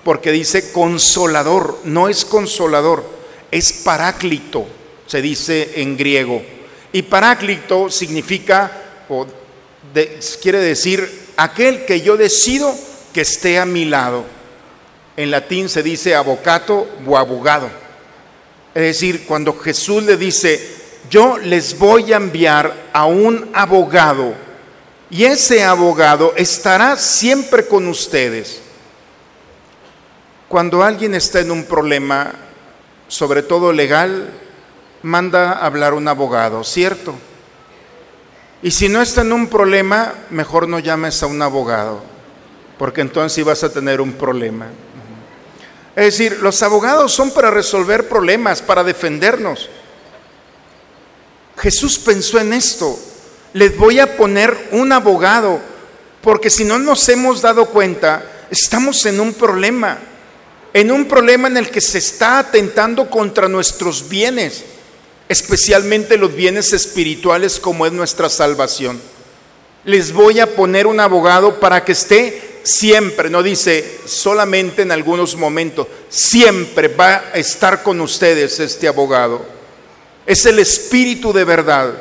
porque 0.04 0.32
dice 0.32 0.72
consolador, 0.72 1.80
no 1.84 2.08
es 2.08 2.24
consolador, 2.24 3.04
es 3.52 3.74
paráclito, 3.74 4.66
se 5.06 5.22
dice 5.22 5.82
en 5.82 5.98
griego. 5.98 6.42
Y 6.94 7.02
paráclito 7.02 7.90
significa, 7.90 8.72
o 9.10 9.28
quiere 10.42 10.60
decir, 10.60 11.28
aquel 11.36 11.86
que 11.86 12.02
yo 12.02 12.16
decido 12.16 12.74
que 13.14 13.22
esté 13.22 13.60
a 13.60 13.66
mi 13.66 13.86
lado. 13.86 14.24
En 15.18 15.32
latín 15.32 15.68
se 15.68 15.84
dice 15.84 16.16
abocato 16.16 16.88
o 17.06 17.18
abogado. 17.18 17.70
Es 18.74 18.84
decir, 18.84 19.26
cuando 19.26 19.58
Jesús 19.58 20.04
le 20.04 20.18
dice, 20.18 20.77
yo 21.10 21.38
les 21.38 21.78
voy 21.78 22.14
a 22.14 22.18
enviar 22.18 22.90
a 22.94 23.06
un 23.06 23.50
abogado 23.54 24.34
y 25.10 25.24
ese 25.24 25.64
abogado 25.64 26.34
estará 26.36 26.98
siempre 26.98 27.68
con 27.68 27.88
ustedes. 27.88 28.62
Cuando 30.48 30.84
alguien 30.84 31.14
está 31.16 31.40
en 31.40 31.52
un 31.52 31.66
problema, 31.66 32.34
sobre 33.08 33.44
todo 33.44 33.72
legal, 33.72 34.30
manda 35.04 35.54
a 35.54 35.66
hablar 35.66 35.94
un 35.94 36.08
abogado, 36.08 36.64
¿cierto? 36.64 37.16
Y 38.62 38.72
si 38.72 38.90
no 38.90 39.02
está 39.02 39.22
en 39.22 39.34
un 39.34 39.48
problema, 39.48 40.14
mejor 40.30 40.68
no 40.68 40.80
llames 40.80 41.22
a 41.22 41.28
un 41.28 41.42
abogado, 41.42 42.02
porque 42.78 43.02
entonces 43.02 43.46
vas 43.46 43.64
a 43.64 43.72
tener 43.72 44.02
un 44.02 44.14
problema. 44.14 44.68
Es 45.96 46.06
decir, 46.06 46.40
los 46.42 46.62
abogados 46.64 47.12
son 47.12 47.32
para 47.32 47.50
resolver 47.50 48.08
problemas, 48.08 48.62
para 48.62 48.84
defendernos. 48.84 49.70
Jesús 51.58 51.98
pensó 52.00 52.40
en 52.40 52.54
esto. 52.54 52.98
Les 53.54 53.76
voy 53.78 54.00
a 54.00 54.18
poner 54.18 54.70
un 54.72 54.92
abogado, 54.92 55.60
porque 56.22 56.50
si 56.50 56.64
no 56.64 56.80
nos 56.80 57.08
hemos 57.10 57.42
dado 57.42 57.66
cuenta, 57.68 58.24
estamos 58.52 59.06
en 59.06 59.20
un 59.20 59.34
problema, 59.34 60.00
en 60.74 60.92
un 60.92 61.06
problema 61.06 61.48
en 61.48 61.58
el 61.58 61.70
que 61.70 61.82
se 61.82 61.98
está 61.98 62.40
atentando 62.40 63.10
contra 63.10 63.48
nuestros 63.48 64.08
bienes 64.08 64.64
especialmente 65.30 66.18
los 66.18 66.34
bienes 66.34 66.74
espirituales 66.74 67.60
como 67.60 67.86
es 67.86 67.92
nuestra 67.92 68.30
salvación. 68.30 69.00
Les 69.84 70.12
voy 70.12 70.40
a 70.40 70.56
poner 70.56 70.88
un 70.88 71.00
abogado 71.00 71.60
para 71.60 71.84
que 71.84 71.94
esté 71.94 72.60
siempre, 72.64 73.30
no 73.30 73.44
dice 73.44 74.00
solamente 74.06 74.82
en 74.82 74.92
algunos 74.92 75.36
momentos, 75.36 75.88
siempre 76.10 76.90
va 76.90 77.26
a 77.34 77.38
estar 77.38 77.84
con 77.84 78.02
ustedes 78.02 78.60
este 78.60 78.88
abogado. 78.88 79.57
Es 80.28 80.46
el 80.46 80.60
espíritu 80.60 81.34
de 81.34 81.44
verdad. 81.44 81.94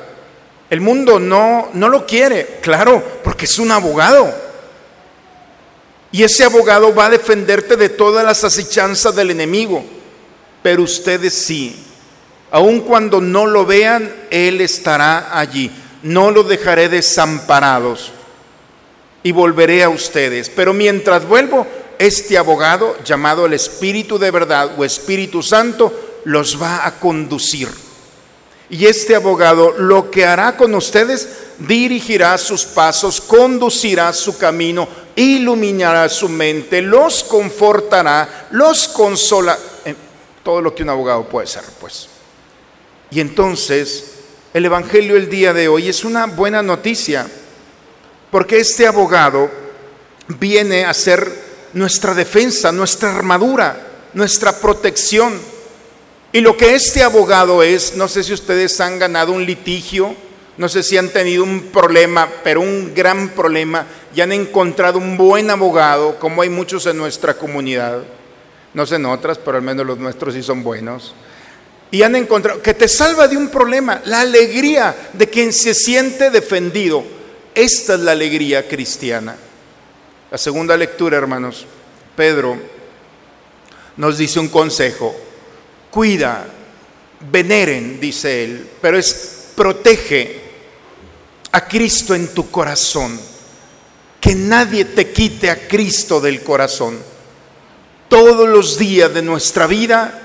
El 0.69 0.83
mundo 0.83 1.19
no, 1.19 1.71
no 1.73 1.89
lo 1.89 2.05
quiere, 2.05 2.59
claro, 2.61 3.03
porque 3.25 3.47
es 3.47 3.59
un 3.59 3.73
abogado. 3.73 4.31
Y 6.13 6.23
ese 6.23 6.45
abogado 6.45 6.95
va 6.95 7.07
a 7.07 7.11
defenderte 7.11 7.77
de 7.77 7.89
todas 7.89 8.25
las 8.25 8.45
asechanzas 8.45 9.17
del 9.17 9.31
enemigo. 9.31 9.83
Pero 10.63 10.83
ustedes 10.83 11.33
sí, 11.33 11.87
Aun 12.51 12.81
cuando 12.81 13.21
no 13.21 13.47
lo 13.47 13.67
vean, 13.67 14.15
Él 14.31 14.61
estará 14.61 15.39
allí. 15.39 15.71
No 16.03 16.31
lo 16.31 16.43
dejaré 16.43 16.89
desamparados 16.89 18.13
y 19.23 19.33
volveré 19.33 19.83
a 19.83 19.89
ustedes. 19.89 20.51
Pero 20.51 20.73
mientras 20.73 21.27
vuelvo, 21.27 21.67
este 21.99 22.39
abogado, 22.39 22.97
llamado 23.05 23.47
el 23.47 23.55
Espíritu 23.55 24.19
de 24.19 24.31
verdad 24.31 24.71
o 24.79 24.85
Espíritu 24.85 25.43
Santo, 25.43 26.21
los 26.25 26.61
va 26.61 26.87
a 26.87 26.99
conducir. 26.99 27.69
Y 28.69 28.87
este 28.87 29.15
abogado 29.15 29.73
lo 29.79 30.11
que 30.11 30.25
hará 30.25 30.57
con 30.57 30.75
ustedes, 30.75 31.29
dirigirá 31.59 32.37
sus 32.37 32.65
pasos, 32.65 33.21
conducirá 33.21 34.13
su 34.13 34.37
camino, 34.37 34.89
iluminará 35.15 36.09
su 36.09 36.29
mente, 36.29 36.83
los 36.83 37.23
confortará, 37.25 38.49
los 38.51 38.89
consola. 38.89 39.57
Eh, 39.85 39.95
todo 40.43 40.61
lo 40.61 40.75
que 40.75 40.83
un 40.83 40.91
abogado 40.91 41.29
puede 41.29 41.47
ser, 41.47 41.63
pues. 41.81 42.09
Y 43.11 43.21
entonces 43.21 44.13
el 44.53 44.65
Evangelio 44.65 45.17
el 45.17 45.29
día 45.29 45.53
de 45.53 45.69
hoy 45.69 45.89
es 45.89 46.03
una 46.03 46.27
buena 46.27 46.63
noticia, 46.63 47.27
porque 48.31 48.59
este 48.59 48.87
abogado 48.87 49.51
viene 50.29 50.85
a 50.85 50.95
ser 50.95 51.31
nuestra 51.73 52.15
defensa, 52.15 52.73
nuestra 52.73 53.15
armadura, 53.15 53.77
nuestra 54.15 54.59
protección. 54.59 55.39
Y 56.33 56.41
lo 56.41 56.57
que 56.57 56.75
este 56.75 57.03
abogado 57.03 57.63
es, 57.63 57.97
no 57.97 58.09
sé 58.09 58.23
si 58.23 58.33
ustedes 58.33 58.81
han 58.81 58.99
ganado 58.99 59.33
un 59.33 59.47
litigio, 59.47 60.15
no 60.59 60.69
sé 60.69 60.83
si 60.83 60.97
han 60.97 61.11
tenido 61.11 61.45
un 61.45 61.65
problema, 61.73 62.29
pero 62.43 62.61
un 62.61 62.95
gran 62.95 63.31
problema, 63.31 63.87
y 64.15 64.21
han 64.21 64.33
encontrado 64.33 64.99
un 64.99 65.17
buen 65.17 65.51
abogado, 65.51 66.19
como 66.19 66.43
hay 66.43 66.49
muchos 66.49 66.87
en 66.87 66.97
nuestra 66.97 67.35
comunidad. 67.35 68.03
No 68.75 68.85
sé 68.87 68.97
en 68.97 69.07
otras, 69.07 69.39
pero 69.39 69.57
al 69.57 69.63
menos 69.63 69.87
los 69.87 69.99
nuestros 69.99 70.35
sí 70.35 70.43
son 70.43 70.63
buenos 70.63 71.15
y 71.91 72.03
han 72.03 72.17
encontrado 72.17 72.61
que 72.63 72.75
te 72.75 72.89
salva 72.89 73.29
de 73.29 73.37
un 73.37 73.49
problema, 73.49 74.03
la 74.05 74.21
alegría 74.21 74.95
de 75.13 75.29
quien 75.29 75.53
se 75.53 75.75
siente 75.75 76.31
defendido. 76.31 77.05
Esta 77.55 77.95
es 77.95 78.01
la 78.01 78.13
alegría 78.13 78.69
cristiana. 78.69 79.37
La 80.31 80.39
segunda 80.39 80.77
lectura, 80.77 81.17
hermanos, 81.17 81.65
Pedro 82.17 82.59
nos 83.97 84.19
dice 84.19 84.41
un 84.41 84.49
consejo, 84.49 85.15
cuida, 85.97 86.47
veneren, 87.33 87.99
dice 87.99 88.45
él, 88.45 88.69
pero 88.83 88.99
es 88.99 89.47
protege 89.57 90.43
a 91.53 91.67
Cristo 91.67 92.15
en 92.15 92.35
tu 92.35 92.51
corazón, 92.51 93.19
que 94.21 94.35
nadie 94.35 94.85
te 94.85 95.11
quite 95.11 95.49
a 95.49 95.67
Cristo 95.67 96.21
del 96.21 96.43
corazón. 96.43 96.99
Todos 98.11 98.47
los 98.47 98.77
días 98.77 99.15
de 99.15 99.23
nuestra 99.23 99.67
vida 99.67 100.21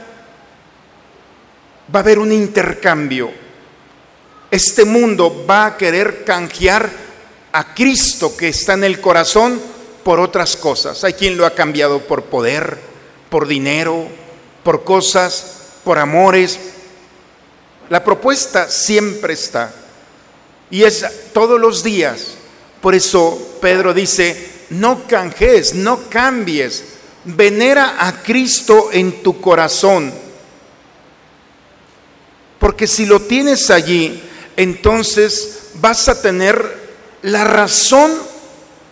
va 1.95 1.99
a 1.99 2.03
haber 2.03 2.19
un 2.19 2.33
intercambio. 2.33 3.31
Este 4.51 4.83
mundo 4.83 5.45
va 5.49 5.67
a 5.67 5.77
querer 5.77 6.25
canjear 6.25 6.89
a 7.53 7.73
Cristo 7.73 8.35
que 8.35 8.49
está 8.49 8.73
en 8.73 8.83
el 8.83 8.99
corazón 8.99 9.61
por 10.03 10.19
otras 10.19 10.57
cosas. 10.57 11.05
Hay 11.05 11.13
quien 11.13 11.37
lo 11.37 11.45
ha 11.45 11.55
cambiado 11.55 12.01
por 12.01 12.23
poder, 12.23 12.77
por 13.29 13.47
dinero, 13.47 14.09
por 14.63 14.83
cosas, 14.83 15.60
por 15.83 15.97
amores. 15.99 16.59
La 17.89 18.03
propuesta 18.03 18.69
siempre 18.69 19.33
está. 19.33 19.73
Y 20.69 20.83
es 20.83 21.05
todos 21.33 21.59
los 21.59 21.83
días. 21.83 22.35
Por 22.81 22.95
eso 22.95 23.57
Pedro 23.61 23.93
dice, 23.93 24.51
no 24.69 25.05
canjees, 25.07 25.73
no 25.73 26.09
cambies. 26.09 26.83
Venera 27.25 27.97
a 27.99 28.23
Cristo 28.23 28.89
en 28.91 29.21
tu 29.21 29.39
corazón. 29.41 30.13
Porque 32.57 32.87
si 32.87 33.05
lo 33.05 33.19
tienes 33.19 33.69
allí, 33.69 34.21
entonces 34.55 35.71
vas 35.75 36.07
a 36.09 36.21
tener 36.21 36.79
la 37.23 37.43
razón 37.43 38.11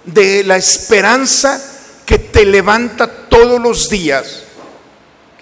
de 0.06 0.43
la 0.43 0.58
esperanza 0.58 1.63
que 2.06 2.17
te 2.17 2.45
levanta 2.45 3.30
todos 3.30 3.62
los 3.62 3.89
días. 3.89 4.43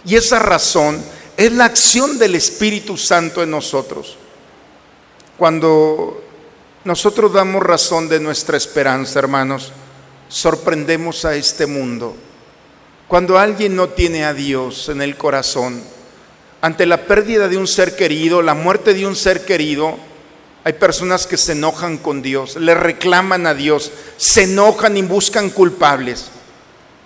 Y 0.05 0.15
esa 0.15 0.39
razón 0.39 1.01
es 1.37 1.51
la 1.51 1.65
acción 1.65 2.17
del 2.17 2.33
Espíritu 2.33 2.97
Santo 2.97 3.43
en 3.43 3.51
nosotros. 3.51 4.17
Cuando 5.37 6.23
nosotros 6.83 7.31
damos 7.31 7.61
razón 7.61 8.09
de 8.09 8.19
nuestra 8.19 8.57
esperanza, 8.57 9.19
hermanos, 9.19 9.71
sorprendemos 10.29 11.25
a 11.25 11.35
este 11.35 11.67
mundo. 11.67 12.15
Cuando 13.07 13.37
alguien 13.37 13.75
no 13.75 13.89
tiene 13.89 14.25
a 14.25 14.33
Dios 14.33 14.89
en 14.89 14.99
el 14.99 15.15
corazón, 15.15 15.83
ante 16.59 16.87
la 16.87 17.05
pérdida 17.05 17.47
de 17.47 17.57
un 17.57 17.67
ser 17.67 17.95
querido, 17.95 18.41
la 18.41 18.55
muerte 18.55 18.95
de 18.95 19.05
un 19.05 19.15
ser 19.15 19.45
querido, 19.45 19.95
hay 20.63 20.73
personas 20.73 21.27
que 21.27 21.37
se 21.37 21.51
enojan 21.51 21.99
con 21.99 22.23
Dios, 22.23 22.55
le 22.55 22.73
reclaman 22.73 23.45
a 23.45 23.53
Dios, 23.53 23.91
se 24.17 24.43
enojan 24.43 24.97
y 24.97 25.03
buscan 25.03 25.51
culpables. 25.51 26.31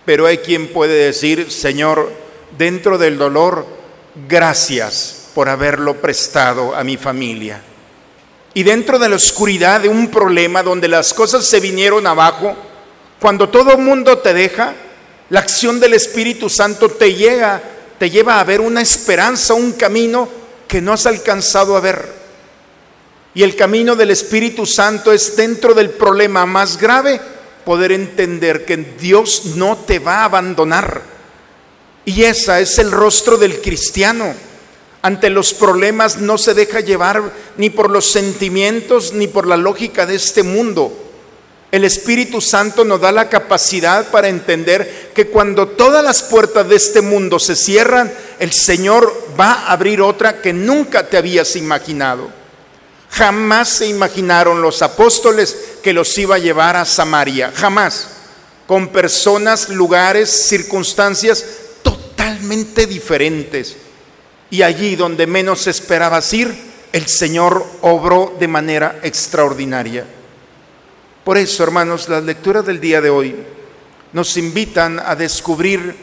Pero 0.05 0.25
hay 0.25 0.37
quien 0.37 0.71
puede 0.71 1.05
decir, 1.05 1.51
Señor, 1.51 2.11
dentro 2.57 2.97
del 2.97 3.17
dolor, 3.17 3.80
gracias 4.27 5.29
por 5.33 5.49
haberlo 5.49 6.01
prestado 6.01 6.75
a 6.75 6.83
mi 6.83 6.97
familia. 6.97 7.61
Y 8.53 8.63
dentro 8.63 8.99
de 8.99 9.07
la 9.07 9.15
oscuridad 9.15 9.81
de 9.81 9.89
un 9.89 10.09
problema 10.09 10.61
donde 10.61 10.87
las 10.87 11.13
cosas 11.13 11.45
se 11.45 11.59
vinieron 11.59 12.05
abajo, 12.05 12.55
cuando 13.19 13.49
todo 13.49 13.77
mundo 13.77 14.17
te 14.17 14.33
deja, 14.33 14.73
la 15.29 15.39
acción 15.39 15.79
del 15.79 15.93
Espíritu 15.93 16.49
Santo 16.49 16.89
te 16.89 17.13
llega, 17.13 17.61
te 17.97 18.09
lleva 18.09 18.39
a 18.39 18.43
ver 18.43 18.59
una 18.59 18.81
esperanza, 18.81 19.53
un 19.53 19.73
camino 19.73 20.27
que 20.67 20.81
no 20.81 20.91
has 20.91 21.05
alcanzado 21.05 21.77
a 21.77 21.79
ver. 21.79 22.21
Y 23.33 23.43
el 23.43 23.55
camino 23.55 23.95
del 23.95 24.11
Espíritu 24.11 24.65
Santo 24.65 25.13
es 25.13 25.37
dentro 25.37 25.73
del 25.73 25.91
problema 25.91 26.45
más 26.45 26.77
grave, 26.77 27.21
poder 27.63 27.93
entender 27.93 28.65
que 28.65 28.75
Dios 28.75 29.53
no 29.55 29.77
te 29.77 29.99
va 29.99 30.21
a 30.21 30.25
abandonar. 30.25 31.01
Y 32.05 32.23
esa 32.23 32.59
es 32.59 32.79
el 32.79 32.91
rostro 32.91 33.37
del 33.37 33.61
cristiano. 33.61 34.33
Ante 35.03 35.29
los 35.29 35.53
problemas 35.53 36.17
no 36.17 36.37
se 36.37 36.53
deja 36.53 36.79
llevar 36.79 37.31
ni 37.57 37.69
por 37.69 37.89
los 37.89 38.11
sentimientos 38.11 39.13
ni 39.13 39.27
por 39.27 39.47
la 39.47 39.57
lógica 39.57 40.05
de 40.05 40.15
este 40.15 40.43
mundo. 40.43 40.95
El 41.71 41.85
Espíritu 41.85 42.41
Santo 42.41 42.83
nos 42.83 42.99
da 42.99 43.11
la 43.11 43.29
capacidad 43.29 44.11
para 44.11 44.27
entender 44.27 45.11
que 45.15 45.27
cuando 45.27 45.69
todas 45.69 46.03
las 46.03 46.21
puertas 46.21 46.67
de 46.67 46.75
este 46.75 47.01
mundo 47.01 47.39
se 47.39 47.55
cierran, 47.55 48.11
el 48.39 48.51
Señor 48.51 49.29
va 49.39 49.53
a 49.53 49.71
abrir 49.71 50.01
otra 50.01 50.41
que 50.41 50.51
nunca 50.51 51.07
te 51.07 51.17
habías 51.17 51.55
imaginado. 51.55 52.29
Jamás 53.09 53.69
se 53.69 53.87
imaginaron 53.87 54.61
los 54.61 54.81
apóstoles 54.81 55.57
que 55.81 55.93
los 55.93 56.17
iba 56.17 56.35
a 56.35 56.39
llevar 56.39 56.75
a 56.75 56.85
Samaria, 56.85 57.51
jamás, 57.55 58.07
con 58.67 58.89
personas, 58.89 59.69
lugares, 59.69 60.29
circunstancias 60.29 61.43
diferentes. 62.87 63.77
Y 64.49 64.61
allí 64.63 64.95
donde 64.95 65.27
menos 65.27 65.67
esperabas 65.67 66.33
ir, 66.33 66.53
el 66.91 67.07
Señor 67.07 67.65
obró 67.81 68.35
de 68.39 68.47
manera 68.47 68.99
extraordinaria. 69.03 70.05
Por 71.23 71.37
eso, 71.37 71.63
hermanos, 71.63 72.09
las 72.09 72.23
lecturas 72.23 72.65
del 72.65 72.81
día 72.81 72.99
de 72.99 73.09
hoy 73.09 73.35
nos 74.13 74.35
invitan 74.37 74.99
a 74.99 75.15
descubrir 75.15 75.95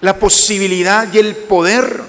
la 0.00 0.18
posibilidad 0.18 1.12
y 1.12 1.18
el 1.18 1.34
poder 1.34 2.00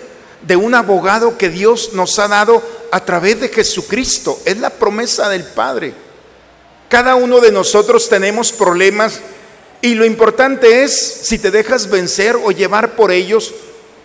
de 0.41 0.55
un 0.55 0.75
abogado 0.75 1.37
que 1.37 1.49
Dios 1.49 1.93
nos 1.93 2.19
ha 2.19 2.27
dado 2.27 2.61
a 2.91 3.03
través 3.03 3.39
de 3.39 3.49
Jesucristo. 3.49 4.39
Es 4.45 4.57
la 4.57 4.69
promesa 4.69 5.29
del 5.29 5.43
Padre. 5.43 5.93
Cada 6.89 7.15
uno 7.15 7.39
de 7.39 7.51
nosotros 7.51 8.07
tenemos 8.07 8.51
problemas 8.51 9.19
y 9.81 9.93
lo 9.95 10.05
importante 10.05 10.83
es 10.83 10.93
si 10.95 11.39
te 11.39 11.51
dejas 11.51 11.89
vencer 11.89 12.35
o 12.35 12.51
llevar 12.51 12.95
por 12.95 13.11
ellos 13.11 13.53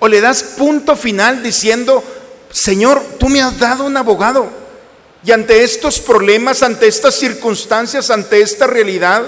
o 0.02 0.08
le 0.08 0.20
das 0.20 0.42
punto 0.58 0.96
final 0.96 1.44
diciendo, 1.44 2.02
Señor, 2.50 3.00
tú 3.20 3.28
me 3.28 3.40
has 3.40 3.56
dado 3.56 3.84
un 3.84 3.96
abogado. 3.96 4.48
Y 5.24 5.30
ante 5.30 5.62
estos 5.62 6.00
problemas, 6.00 6.64
ante 6.64 6.88
estas 6.88 7.14
circunstancias, 7.14 8.10
ante 8.10 8.40
esta 8.40 8.66
realidad, 8.66 9.22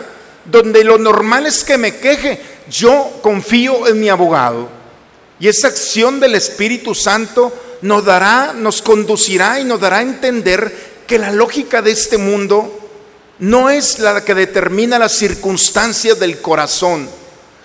donde 0.45 0.83
lo 0.83 0.99
normal 0.99 1.47
es 1.47 1.63
que 1.63 1.79
me 1.79 1.99
queje, 1.99 2.41
yo 2.69 3.21
confío 3.23 3.87
en 3.87 4.01
mi 4.01 4.09
abogado. 4.09 4.69
Y 5.39 5.47
esa 5.47 5.69
acción 5.69 6.19
del 6.19 6.35
Espíritu 6.35 6.93
Santo 6.93 7.53
nos 7.83 8.05
dará, 8.05 8.53
nos 8.53 8.83
conducirá 8.83 9.61
y 9.61 9.65
nos 9.65 9.79
dará 9.79 9.99
a 9.99 10.03
entender 10.03 10.75
que 11.07 11.21
la 11.21 11.31
lógica 11.31 11.83
de 11.83 11.93
este 11.93 12.19
mundo 12.19 12.81
no 13.39 13.71
es 13.71 14.01
la 14.01 14.25
que 14.25 14.35
determina 14.35 14.99
las 14.99 15.13
circunstancias 15.13 16.19
del 16.19 16.41
corazón, 16.41 17.09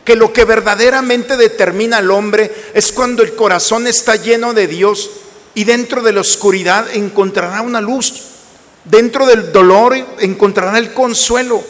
que 0.09 0.15
lo 0.15 0.33
que 0.33 0.43
verdaderamente 0.43 1.37
determina 1.37 1.97
al 1.97 2.09
hombre 2.09 2.51
es 2.73 2.91
cuando 2.91 3.21
el 3.21 3.35
corazón 3.35 3.85
está 3.85 4.15
lleno 4.15 4.55
de 4.55 4.65
Dios 4.65 5.11
y 5.53 5.65
dentro 5.65 6.01
de 6.01 6.11
la 6.11 6.21
oscuridad 6.21 6.87
encontrará 6.91 7.61
una 7.61 7.79
luz, 7.79 8.23
dentro 8.85 9.27
del 9.27 9.51
dolor 9.51 9.95
encontrará 10.17 10.79
el 10.79 10.95
consuelo, 10.95 11.63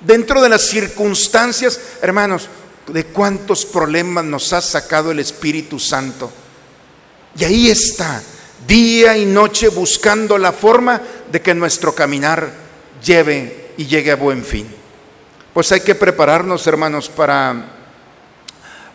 dentro 0.00 0.40
de 0.40 0.48
las 0.48 0.62
circunstancias, 0.62 1.80
hermanos, 2.00 2.48
de 2.86 3.06
cuántos 3.06 3.66
problemas 3.66 4.26
nos 4.26 4.52
ha 4.52 4.60
sacado 4.60 5.10
el 5.10 5.18
Espíritu 5.18 5.80
Santo. 5.80 6.30
Y 7.36 7.42
ahí 7.42 7.68
está, 7.68 8.22
día 8.64 9.18
y 9.18 9.24
noche 9.24 9.66
buscando 9.70 10.38
la 10.38 10.52
forma 10.52 11.02
de 11.32 11.42
que 11.42 11.52
nuestro 11.52 11.96
caminar 11.96 12.48
lleve 13.04 13.72
y 13.76 13.86
llegue 13.86 14.12
a 14.12 14.14
buen 14.14 14.44
fin. 14.44 14.81
Pues 15.54 15.70
hay 15.70 15.80
que 15.80 15.94
prepararnos, 15.94 16.66
hermanos, 16.66 17.10
para, 17.10 17.54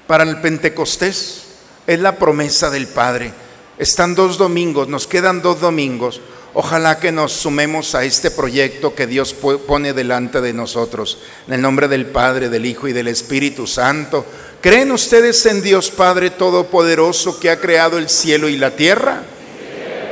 para 0.08 0.24
el 0.24 0.42
Pentecostés. 0.42 1.44
Es 1.86 2.00
la 2.00 2.16
promesa 2.16 2.72
del 2.72 2.88
Padre. 2.88 3.32
Están 3.78 4.16
dos 4.16 4.40
domingos, 4.40 4.88
nos 4.88 5.06
quedan 5.06 5.44
dos 5.44 5.62
domingos. 5.62 6.20
Ojalá 6.56 7.00
que 7.00 7.12
nos 7.12 7.34
sumemos 7.34 7.94
a 7.94 8.04
este 8.04 8.32
proyecto 8.32 8.96
que 8.96 9.06
Dios 9.06 9.36
pone 9.36 9.94
delante 9.94 10.42
de 10.42 10.54
nosotros. 10.54 11.20
En 11.46 11.54
el 11.54 11.62
nombre 11.62 11.88
del 11.88 12.08
Padre, 12.08 12.50
del 12.50 12.66
Hijo 12.66 12.88
y 12.88 12.94
del 12.94 13.08
Espíritu 13.08 13.68
Santo. 13.68 14.26
¿Creen 14.60 14.92
ustedes 14.92 15.46
en 15.46 15.62
Dios 15.62 15.92
Padre 15.92 16.32
Todopoderoso 16.32 17.40
que 17.40 17.52
ha 17.52 17.60
creado 17.60 18.00
el 18.00 18.10
cielo 18.10 18.50
y 18.50 18.58
la 18.58 18.76
tierra? 18.76 19.22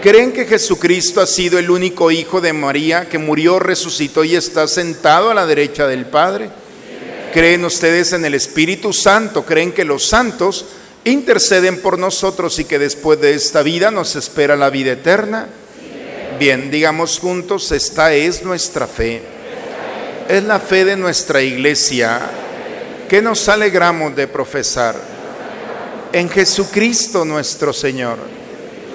¿Creen 0.01 0.31
que 0.31 0.45
Jesucristo 0.45 1.21
ha 1.21 1.25
sido 1.25 1.57
el 1.57 1.71
único 1.71 2.11
Hijo 2.11 2.41
de 2.41 2.53
María 2.53 3.09
que 3.09 3.17
murió, 3.17 3.59
resucitó 3.59 4.23
y 4.23 4.35
está 4.35 4.67
sentado 4.67 5.31
a 5.31 5.33
la 5.33 5.45
derecha 5.45 5.87
del 5.87 6.05
Padre? 6.05 6.49
¿Creen 7.33 7.65
ustedes 7.65 8.13
en 8.13 8.23
el 8.23 8.33
Espíritu 8.33 8.93
Santo? 8.93 9.45
¿Creen 9.45 9.73
que 9.73 9.83
los 9.83 10.05
santos 10.07 10.65
interceden 11.03 11.81
por 11.81 11.99
nosotros 11.99 12.59
y 12.59 12.65
que 12.65 12.79
después 12.79 13.19
de 13.19 13.33
esta 13.33 13.61
vida 13.61 13.91
nos 13.91 14.15
espera 14.15 14.55
la 14.55 14.69
vida 14.69 14.93
eterna? 14.93 15.47
Bien, 16.39 16.69
digamos 16.69 17.19
juntos, 17.19 17.71
esta 17.71 18.13
es 18.13 18.43
nuestra 18.43 18.87
fe. 18.87 19.21
Es 20.29 20.43
la 20.43 20.59
fe 20.59 20.85
de 20.85 20.97
nuestra 20.97 21.41
iglesia 21.41 22.21
que 23.07 23.21
nos 23.21 23.47
alegramos 23.49 24.15
de 24.15 24.27
profesar. 24.27 24.95
En 26.11 26.29
Jesucristo 26.29 27.25
nuestro 27.25 27.73
Señor. 27.73 28.17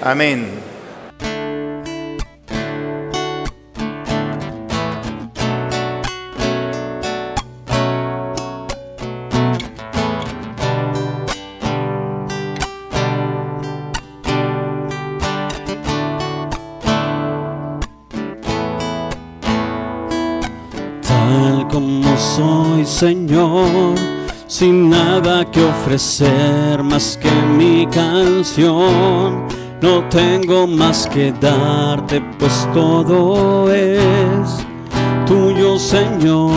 Amén. 0.01 0.70
sin 24.61 24.91
nada 24.91 25.43
que 25.49 25.59
ofrecer 25.63 26.83
más 26.83 27.17
que 27.19 27.31
mi 27.57 27.87
canción. 27.87 29.47
No 29.81 30.07
tengo 30.07 30.67
más 30.67 31.07
que 31.07 31.31
darte, 31.31 32.21
pues 32.37 32.69
todo 32.71 33.73
es 33.73 34.63
tuyo, 35.25 35.79
Señor. 35.79 36.51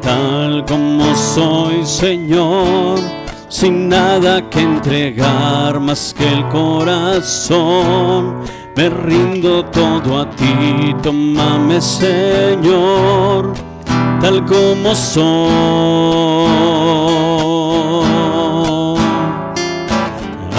Tal 0.00 0.64
como 0.64 1.14
soy, 1.14 1.84
Señor, 1.84 3.00
sin 3.50 3.90
nada 3.90 4.48
que 4.48 4.60
entregar 4.60 5.78
más 5.78 6.14
que 6.16 6.26
el 6.26 6.48
corazón 6.48 7.84
me 8.76 8.88
rindo 8.88 9.64
todo 9.66 10.20
a 10.20 10.30
ti, 10.30 10.94
tómame, 11.00 11.80
Señor, 11.80 13.54
tal 14.20 14.44
como 14.44 14.94
soy. 14.94 15.54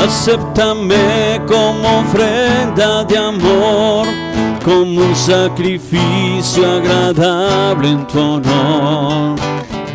Acéptame 0.02 1.42
como 1.46 2.00
ofrenda 2.00 3.04
de 3.04 3.18
amor 3.18 4.08
como 4.64 5.02
un 5.02 5.16
sacrificio 5.16 6.72
agradable 6.72 7.90
en 7.90 8.08
tu 8.08 8.20
honor. 8.20 9.36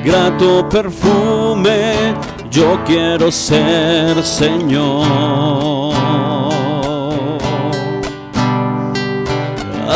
Grato 0.05 0.69
perfume, 0.69 2.15
yo 2.51 2.79
quiero 2.85 3.33
ser 3.33 4.23
Señor. 4.23 5.95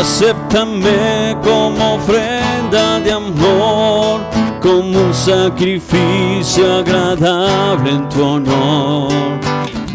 Acéptame 0.05 1.35
como 1.43 1.95
ofrenda 1.95 3.01
de 3.01 3.11
amor, 3.11 4.21
como 4.61 5.01
un 5.01 5.15
sacrificio 5.15 6.81
agradable 6.81 7.91
en 7.91 8.09
tu 8.11 8.23
honor. 8.23 9.11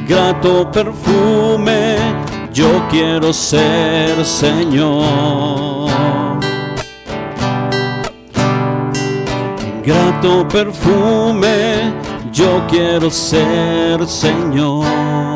Grato 0.07 0.67
perfume, 0.71 1.97
yo 2.51 2.87
quiero 2.89 3.31
ser 3.31 4.25
Señor. 4.25 5.91
Grato 9.85 10.47
perfume, 10.47 11.93
yo 12.33 12.65
quiero 12.67 13.11
ser 13.11 14.07
Señor. 14.07 15.28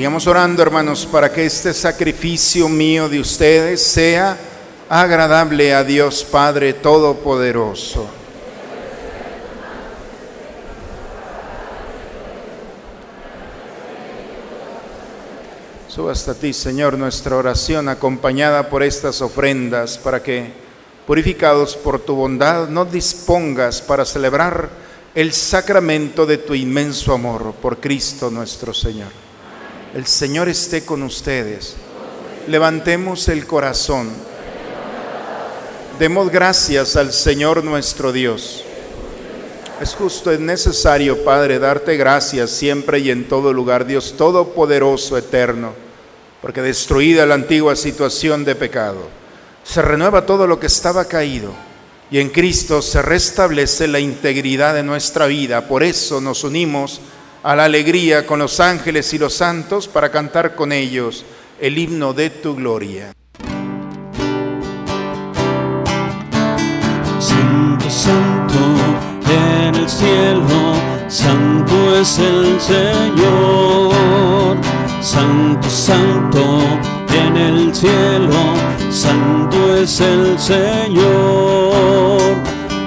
Sigamos 0.00 0.26
orando, 0.26 0.62
hermanos, 0.62 1.04
para 1.04 1.30
que 1.30 1.44
este 1.44 1.74
sacrificio 1.74 2.70
mío 2.70 3.06
de 3.06 3.20
ustedes 3.20 3.82
sea 3.82 4.34
agradable 4.88 5.74
a 5.74 5.84
Dios 5.84 6.24
Padre 6.24 6.72
Todopoderoso. 6.72 8.08
Suba 15.86 16.12
hasta 16.12 16.32
ti, 16.32 16.54
Señor, 16.54 16.96
nuestra 16.96 17.36
oración 17.36 17.90
acompañada 17.90 18.70
por 18.70 18.82
estas 18.82 19.20
ofrendas 19.20 19.98
para 19.98 20.22
que, 20.22 20.50
purificados 21.06 21.76
por 21.76 22.00
tu 22.00 22.14
bondad, 22.14 22.70
nos 22.70 22.90
dispongas 22.90 23.82
para 23.82 24.06
celebrar 24.06 24.70
el 25.14 25.34
sacramento 25.34 26.24
de 26.24 26.38
tu 26.38 26.54
inmenso 26.54 27.12
amor 27.12 27.52
por 27.60 27.80
Cristo 27.80 28.30
nuestro 28.30 28.72
Señor. 28.72 29.29
El 29.92 30.06
Señor 30.06 30.48
esté 30.48 30.84
con 30.84 31.02
ustedes. 31.02 31.74
Levantemos 32.46 33.26
el 33.28 33.44
corazón. 33.46 34.08
Demos 35.98 36.30
gracias 36.30 36.94
al 36.94 37.12
Señor 37.12 37.64
nuestro 37.64 38.12
Dios. 38.12 38.64
Es 39.80 39.94
justo, 39.94 40.30
es 40.30 40.38
necesario, 40.38 41.24
Padre, 41.24 41.58
darte 41.58 41.96
gracias 41.96 42.50
siempre 42.50 43.00
y 43.00 43.10
en 43.10 43.26
todo 43.26 43.52
lugar, 43.52 43.84
Dios 43.84 44.14
Todopoderoso, 44.16 45.18
eterno, 45.18 45.72
porque 46.40 46.62
destruida 46.62 47.26
la 47.26 47.34
antigua 47.34 47.74
situación 47.74 48.44
de 48.44 48.54
pecado, 48.54 49.08
se 49.64 49.82
renueva 49.82 50.24
todo 50.24 50.46
lo 50.46 50.60
que 50.60 50.66
estaba 50.66 51.06
caído 51.06 51.52
y 52.10 52.18
en 52.18 52.28
Cristo 52.28 52.80
se 52.82 53.02
restablece 53.02 53.88
la 53.88 54.00
integridad 54.00 54.74
de 54.74 54.82
nuestra 54.82 55.26
vida. 55.26 55.66
Por 55.66 55.82
eso 55.82 56.20
nos 56.20 56.44
unimos 56.44 57.00
a 57.42 57.56
la 57.56 57.64
alegría 57.64 58.26
con 58.26 58.38
los 58.38 58.60
ángeles 58.60 59.12
y 59.14 59.18
los 59.18 59.34
santos 59.34 59.88
para 59.88 60.10
cantar 60.10 60.54
con 60.54 60.72
ellos 60.72 61.24
el 61.60 61.78
himno 61.78 62.12
de 62.12 62.30
tu 62.30 62.54
gloria. 62.54 63.12
Santo, 67.18 67.90
santo 67.90 68.58
en 69.28 69.74
el 69.74 69.88
cielo, 69.88 70.74
santo 71.08 71.96
es 71.96 72.18
el 72.18 72.60
Señor. 72.60 74.58
Santo, 75.00 75.68
santo 75.70 76.60
en 77.12 77.36
el 77.36 77.74
cielo, 77.74 78.54
santo 78.90 79.76
es 79.76 80.00
el 80.00 80.38
Señor. 80.38 82.20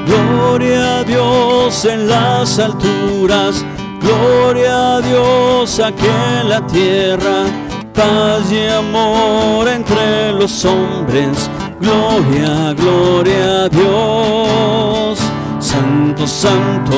Gloria 0.06 1.00
a 1.00 1.04
Dios 1.04 1.86
en 1.86 2.08
las 2.08 2.60
alturas, 2.60 3.66
gloria 4.04 4.98
a 4.98 5.02
Dios 5.02 5.80
aquí 5.80 6.08
en 6.40 6.50
la 6.50 6.66
tierra, 6.68 7.46
paz 7.94 8.52
y 8.52 8.68
amor 8.68 9.68
entre 9.68 10.34
los 10.34 10.66
hombres, 10.66 11.50
gloria, 11.80 12.74
gloria 12.74 13.64
a 13.64 13.70
Dios. 13.70 15.20
Santo, 15.60 16.28
santo 16.28 16.96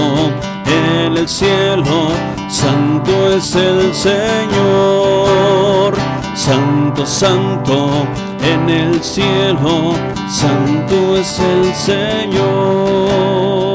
en 0.65 1.17
el 1.17 1.27
cielo, 1.27 2.09
santo 2.49 3.11
es 3.37 3.55
el 3.55 3.93
Señor. 3.93 5.93
Santo, 6.35 7.05
santo 7.05 7.89
en 8.43 8.69
el 8.69 9.01
cielo, 9.01 9.93
santo 10.27 11.17
es 11.17 11.39
el 11.39 11.73
Señor. 11.73 13.74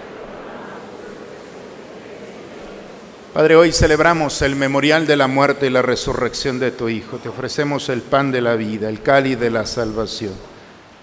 Padre, 3.33 3.55
hoy 3.55 3.71
celebramos 3.71 4.41
el 4.41 4.57
memorial 4.57 5.07
de 5.07 5.15
la 5.15 5.27
muerte 5.27 5.67
y 5.67 5.69
la 5.69 5.81
resurrección 5.81 6.59
de 6.59 6.71
tu 6.71 6.89
Hijo. 6.89 7.15
Te 7.15 7.29
ofrecemos 7.29 7.87
el 7.87 8.01
pan 8.01 8.29
de 8.29 8.41
la 8.41 8.57
vida, 8.57 8.89
el 8.89 9.01
cáliz 9.01 9.39
de 9.39 9.49
la 9.49 9.65
salvación. 9.65 10.33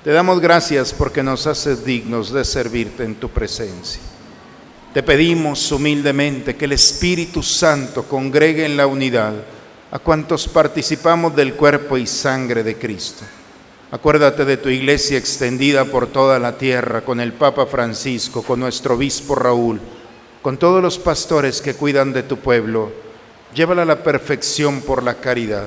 Te 0.04 0.10
damos 0.10 0.38
gracias 0.38 0.92
porque 0.92 1.22
nos 1.22 1.46
haces 1.46 1.86
dignos 1.86 2.30
de 2.30 2.44
servirte 2.44 3.02
en 3.02 3.14
tu 3.14 3.30
presencia. 3.30 4.02
Te 4.92 5.02
pedimos 5.02 5.72
humildemente 5.72 6.54
que 6.54 6.66
el 6.66 6.72
Espíritu 6.72 7.42
Santo 7.42 8.02
congregue 8.02 8.66
en 8.66 8.76
la 8.76 8.86
unidad 8.86 9.32
a 9.90 9.98
cuantos 9.98 10.46
participamos 10.48 11.34
del 11.34 11.54
cuerpo 11.54 11.96
y 11.96 12.06
sangre 12.06 12.62
de 12.62 12.76
Cristo. 12.76 13.24
Acuérdate 13.90 14.44
de 14.44 14.58
tu 14.58 14.68
iglesia 14.68 15.16
extendida 15.16 15.86
por 15.86 16.08
toda 16.08 16.38
la 16.38 16.58
tierra, 16.58 17.00
con 17.00 17.20
el 17.20 17.32
Papa 17.32 17.64
Francisco, 17.64 18.42
con 18.42 18.60
nuestro 18.60 18.96
obispo 18.96 19.34
Raúl, 19.34 19.80
con 20.48 20.56
todos 20.56 20.82
los 20.82 20.98
pastores 20.98 21.61
que 21.61 21.74
cuidan 21.74 22.14
de 22.14 22.22
tu 22.22 22.38
pueblo, 22.38 22.90
llévala 23.54 23.82
a 23.82 23.84
la 23.84 24.02
perfección 24.02 24.80
por 24.80 25.02
la 25.02 25.16
caridad. 25.16 25.66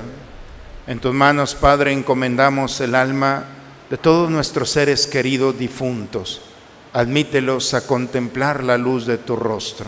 En 0.88 0.98
tus 0.98 1.14
manos, 1.14 1.54
Padre, 1.54 1.92
encomendamos 1.92 2.82
el 2.82 2.96
alma 2.96 3.46
de 3.92 3.98
todos 4.00 4.32
nuestros 4.32 4.72
seres 4.72 5.06
queridos 5.06 5.60
difuntos. 5.60 6.42
Admítelos 6.94 7.76
a 7.76 7.86
contemplar 7.86 8.64
la 8.64 8.80
luz 8.80 9.06
de 9.06 9.20
tu 9.20 9.36
rostro. 9.36 9.86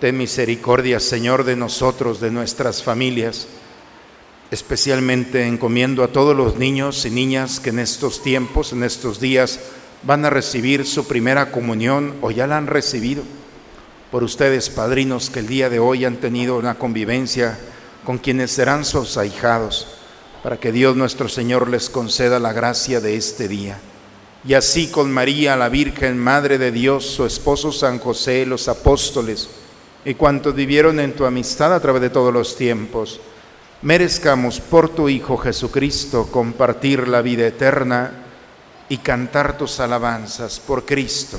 Ten 0.00 0.18
misericordia, 0.18 0.98
Señor, 0.98 1.44
de 1.44 1.54
nosotros, 1.54 2.18
de 2.20 2.32
nuestras 2.32 2.82
familias. 2.82 3.46
Especialmente 4.50 5.46
encomiendo 5.46 6.02
a 6.02 6.08
todos 6.08 6.36
los 6.36 6.56
niños 6.56 7.06
y 7.06 7.10
niñas 7.10 7.60
que 7.60 7.70
en 7.70 7.78
estos 7.78 8.24
tiempos, 8.24 8.72
en 8.72 8.82
estos 8.82 9.20
días, 9.20 9.60
van 10.02 10.24
a 10.24 10.30
recibir 10.30 10.84
su 10.84 11.06
primera 11.06 11.52
comunión 11.52 12.16
o 12.22 12.32
ya 12.32 12.48
la 12.48 12.56
han 12.56 12.66
recibido. 12.66 13.22
Por 14.10 14.24
ustedes, 14.24 14.70
padrinos, 14.70 15.30
que 15.30 15.38
el 15.38 15.46
día 15.46 15.70
de 15.70 15.78
hoy 15.78 16.04
han 16.04 16.16
tenido 16.16 16.58
una 16.58 16.74
convivencia 16.74 17.56
con 18.04 18.18
quienes 18.18 18.50
serán 18.50 18.84
sus 18.84 19.16
ahijados, 19.16 19.86
para 20.42 20.58
que 20.58 20.72
Dios 20.72 20.96
nuestro 20.96 21.28
Señor 21.28 21.68
les 21.68 21.88
conceda 21.88 22.40
la 22.40 22.52
gracia 22.52 23.00
de 23.00 23.14
este 23.16 23.46
día. 23.46 23.78
Y 24.44 24.54
así 24.54 24.88
con 24.88 25.12
María, 25.12 25.56
la 25.56 25.68
Virgen, 25.68 26.18
Madre 26.18 26.58
de 26.58 26.72
Dios, 26.72 27.06
su 27.06 27.24
esposo 27.24 27.70
San 27.70 28.00
José, 28.00 28.44
los 28.46 28.66
apóstoles, 28.66 29.48
y 30.04 30.14
cuantos 30.14 30.56
vivieron 30.56 30.98
en 30.98 31.14
tu 31.14 31.24
amistad 31.24 31.72
a 31.72 31.78
través 31.78 32.02
de 32.02 32.10
todos 32.10 32.34
los 32.34 32.56
tiempos, 32.56 33.20
merezcamos 33.82 34.58
por 34.58 34.88
tu 34.88 35.08
Hijo 35.08 35.36
Jesucristo 35.36 36.28
compartir 36.32 37.06
la 37.06 37.22
vida 37.22 37.46
eterna 37.46 38.10
y 38.88 38.96
cantar 38.96 39.56
tus 39.56 39.78
alabanzas 39.78 40.58
por 40.58 40.84
Cristo. 40.84 41.38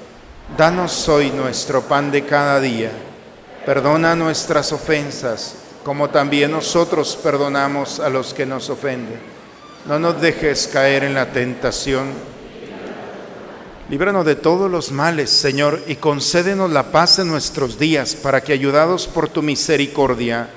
Danos 0.57 1.07
hoy 1.07 1.31
nuestro 1.31 1.81
pan 1.81 2.11
de 2.11 2.25
cada 2.25 2.59
día, 2.59 2.91
perdona 3.65 4.17
nuestras 4.17 4.73
ofensas, 4.73 5.55
como 5.85 6.09
también 6.09 6.51
nosotros 6.51 7.17
perdonamos 7.23 8.01
a 8.01 8.09
los 8.09 8.33
que 8.33 8.45
nos 8.45 8.69
ofenden. 8.69 9.17
No 9.87 9.97
nos 9.97 10.19
dejes 10.19 10.67
caer 10.67 11.05
en 11.05 11.13
la 11.13 11.31
tentación. 11.31 12.09
Líbranos 13.89 14.25
de 14.25 14.35
todos 14.35 14.69
los 14.69 14.91
males, 14.91 15.29
Señor, 15.29 15.81
y 15.87 15.95
concédenos 15.95 16.69
la 16.69 16.91
paz 16.91 17.19
en 17.19 17.29
nuestros 17.29 17.79
días, 17.79 18.13
para 18.13 18.41
que, 18.41 18.51
ayudados 18.51 19.07
por 19.07 19.29
tu 19.29 19.41
misericordia, 19.41 20.49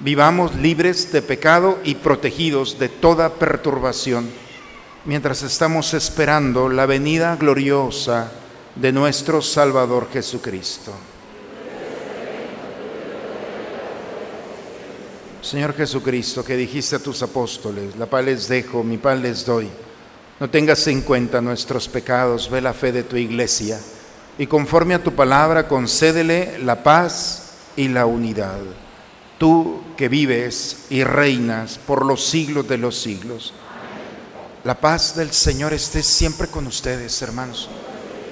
vivamos 0.00 0.54
libres 0.56 1.10
de 1.10 1.22
pecado 1.22 1.78
y 1.84 1.94
protegidos 1.94 2.78
de 2.78 2.90
toda 2.90 3.30
perturbación, 3.30 4.30
mientras 5.06 5.42
estamos 5.42 5.94
esperando 5.94 6.68
la 6.68 6.84
venida 6.84 7.34
gloriosa 7.36 8.30
de 8.80 8.92
nuestro 8.92 9.42
Salvador 9.42 10.08
Jesucristo. 10.12 10.92
Señor 15.42 15.74
Jesucristo, 15.74 16.44
que 16.44 16.56
dijiste 16.56 16.96
a 16.96 16.98
tus 16.98 17.22
apóstoles, 17.22 17.96
la 17.96 18.06
paz 18.06 18.24
les 18.24 18.48
dejo, 18.48 18.82
mi 18.82 18.98
paz 18.98 19.18
les 19.18 19.44
doy. 19.44 19.68
No 20.40 20.50
tengas 20.50 20.86
en 20.86 21.02
cuenta 21.02 21.40
nuestros 21.40 21.88
pecados, 21.88 22.50
ve 22.50 22.60
la 22.60 22.74
fe 22.74 22.92
de 22.92 23.02
tu 23.02 23.16
iglesia 23.16 23.80
y 24.38 24.46
conforme 24.46 24.94
a 24.94 25.02
tu 25.02 25.14
palabra 25.14 25.66
concédele 25.66 26.58
la 26.58 26.82
paz 26.82 27.54
y 27.76 27.88
la 27.88 28.06
unidad 28.06 28.58
tú 29.38 29.80
que 29.96 30.08
vives 30.08 30.86
y 30.90 31.04
reinas 31.04 31.78
por 31.78 32.04
los 32.04 32.24
siglos 32.26 32.68
de 32.68 32.76
los 32.76 32.98
siglos. 32.98 33.54
La 34.64 34.78
paz 34.78 35.14
del 35.16 35.32
Señor 35.32 35.72
esté 35.72 36.02
siempre 36.02 36.48
con 36.48 36.66
ustedes, 36.66 37.22
hermanos. 37.22 37.70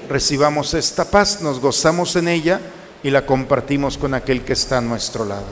Recibamos 0.09 0.73
esta 0.75 1.05
paz, 1.05 1.43
nos 1.43 1.59
gozamos 1.61 2.15
en 2.17 2.29
ella 2.29 2.61
y 3.03 3.11
la 3.11 3.27
compartimos 3.27 3.99
con 3.99 4.15
aquel 4.15 4.43
que 4.43 4.53
está 4.53 4.79
a 4.79 4.81
nuestro 4.81 5.25
lado. 5.25 5.47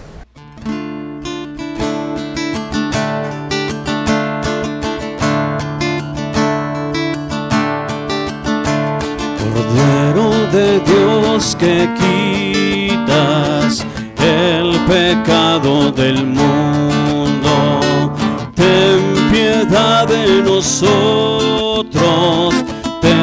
Cordero 9.38 10.30
de 10.52 10.80
Dios 10.80 11.56
que 11.56 11.88
quitas 11.98 13.84
el 14.18 14.78
pecado 14.86 15.90
del 15.92 16.26
mundo. 16.26 18.12
Ten 18.54 19.30
piedad 19.30 20.06
de 20.06 20.42
nosotros, 20.42 21.94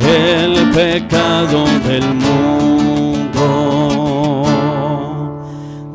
el 0.00 0.70
pecado 0.70 1.64
del 1.86 2.14
mundo. 2.14 3.46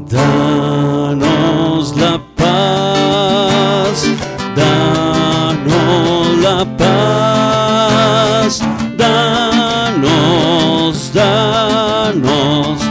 Danos 0.10 1.96
la 1.98 2.22
paz, 2.36 4.08
danos 4.56 6.38
la 6.46 6.66
paz, 6.78 8.62
danos, 8.98 11.12
danos 11.14 12.86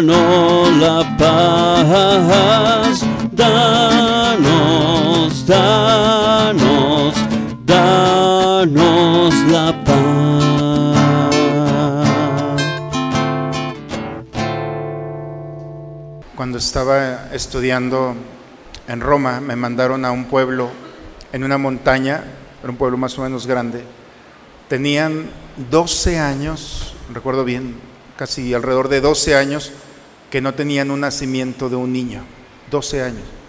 danos 0.00 0.76
la 0.76 1.16
paz, 1.18 3.04
danos, 3.32 5.46
danos, 5.46 7.14
danos 7.66 8.29
Cuando 16.36 16.58
estaba 16.58 17.30
estudiando 17.32 18.14
en 18.86 19.00
Roma, 19.00 19.40
me 19.40 19.56
mandaron 19.56 20.04
a 20.04 20.10
un 20.10 20.26
pueblo 20.26 20.68
en 21.32 21.42
una 21.42 21.56
montaña, 21.56 22.22
era 22.62 22.70
un 22.70 22.76
pueblo 22.76 22.98
más 22.98 23.18
o 23.18 23.22
menos 23.22 23.46
grande. 23.46 23.82
Tenían 24.68 25.30
12 25.70 26.18
años, 26.18 26.94
recuerdo 27.14 27.44
bien, 27.44 27.76
casi 28.18 28.52
alrededor 28.52 28.90
de 28.90 29.00
12 29.00 29.36
años, 29.36 29.72
que 30.30 30.42
no 30.42 30.52
tenían 30.52 30.90
un 30.90 31.00
nacimiento 31.00 31.70
de 31.70 31.76
un 31.76 31.94
niño, 31.94 32.24
12 32.70 33.02
años. 33.04 33.39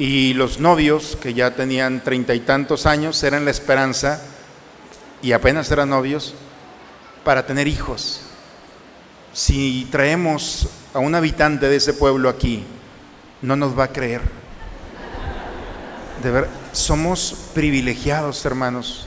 Y 0.00 0.32
los 0.32 0.60
novios, 0.60 1.18
que 1.20 1.34
ya 1.34 1.50
tenían 1.50 2.02
treinta 2.02 2.34
y 2.34 2.40
tantos 2.40 2.86
años, 2.86 3.22
eran 3.22 3.44
la 3.44 3.50
esperanza, 3.50 4.22
y 5.20 5.32
apenas 5.32 5.70
eran 5.70 5.90
novios, 5.90 6.32
para 7.22 7.44
tener 7.44 7.68
hijos. 7.68 8.22
Si 9.34 9.86
traemos 9.92 10.70
a 10.94 11.00
un 11.00 11.14
habitante 11.14 11.68
de 11.68 11.76
ese 11.76 11.92
pueblo 11.92 12.30
aquí, 12.30 12.64
no 13.42 13.56
nos 13.56 13.78
va 13.78 13.84
a 13.84 13.92
creer. 13.92 14.22
De 16.22 16.30
ver, 16.30 16.48
somos 16.72 17.50
privilegiados, 17.52 18.42
hermanos. 18.46 19.04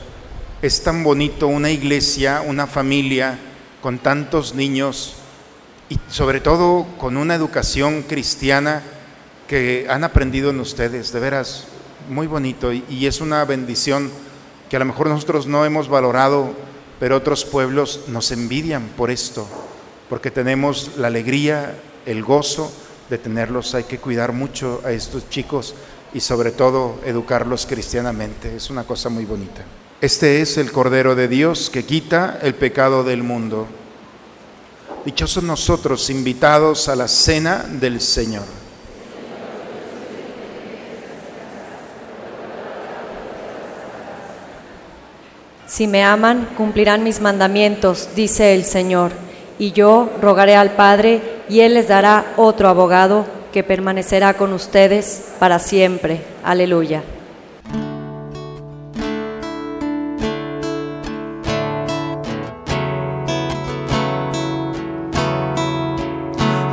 Es 0.61 0.83
tan 0.83 1.03
bonito 1.03 1.47
una 1.47 1.71
iglesia, 1.71 2.43
una 2.45 2.67
familia, 2.67 3.39
con 3.81 3.97
tantos 3.97 4.53
niños 4.53 5.15
y 5.89 5.97
sobre 6.07 6.39
todo 6.39 6.85
con 6.99 7.17
una 7.17 7.33
educación 7.33 8.03
cristiana 8.03 8.83
que 9.53 9.85
han 9.87 10.03
aprendido 10.03 10.49
en 10.49 10.59
ustedes, 10.59 11.13
de 11.13 11.19
veras, 11.19 11.65
muy 12.09 12.25
bonito 12.25 12.73
y, 12.73 13.05
es 13.05 13.21
una 13.21 13.45
bendición 13.45 14.09
que 14.67 14.77
a 14.77 14.79
lo 14.79 14.85
mejor 14.85 15.09
nosotros 15.09 15.45
no 15.45 15.63
hemos 15.63 15.89
valorado, 15.89 16.55
pero 16.99 17.17
otros 17.17 17.45
pueblos 17.45 18.05
nos 18.07 18.31
envidian 18.31 18.87
por 18.97 19.11
esto, 19.11 19.47
porque 20.09 20.31
tenemos 20.31 20.93
la 20.97 21.05
alegría, 21.05 21.75
el 22.07 22.23
gozo 22.23 22.73
de 23.11 23.19
tenerlos. 23.19 23.75
Hay 23.75 23.83
que 23.83 23.99
cuidar 23.99 24.33
mucho 24.33 24.81
a 24.83 24.91
estos 24.91 25.29
chicos 25.29 25.75
y 26.15 26.19
sobre 26.19 26.49
todo 26.49 26.99
educarlos 27.05 27.67
cristianamente. 27.67 28.55
Es 28.55 28.71
una 28.71 28.85
cosa 28.85 29.09
muy 29.09 29.25
bonita. 29.25 29.63
Este 30.01 30.41
es 30.41 30.57
el 30.57 30.71
Cordero 30.71 31.13
de 31.13 31.27
Dios 31.27 31.69
que 31.69 31.85
quita 31.85 32.39
el 32.41 32.55
pecado 32.55 33.03
del 33.03 33.21
mundo. 33.21 33.67
Dichosos 35.05 35.43
nosotros 35.43 36.09
invitados 36.09 36.89
a 36.89 36.95
la 36.95 37.07
cena 37.07 37.63
del 37.69 38.01
Señor. 38.01 38.62
Si 45.73 45.87
me 45.87 46.03
aman, 46.03 46.49
cumplirán 46.55 47.03
mis 47.03 47.19
mandamientos, 47.19 48.09
dice 48.15 48.53
el 48.53 48.63
Señor, 48.63 49.11
y 49.57 49.71
yo 49.71 50.07
rogaré 50.21 50.55
al 50.55 50.73
Padre, 50.73 51.41
y 51.49 51.61
Él 51.61 51.73
les 51.73 51.87
dará 51.87 52.33
otro 52.37 52.69
abogado 52.69 53.25
que 53.51 53.63
permanecerá 53.63 54.35
con 54.35 54.53
ustedes 54.53 55.33
para 55.39 55.57
siempre. 55.57 56.21
Aleluya. 56.43 57.01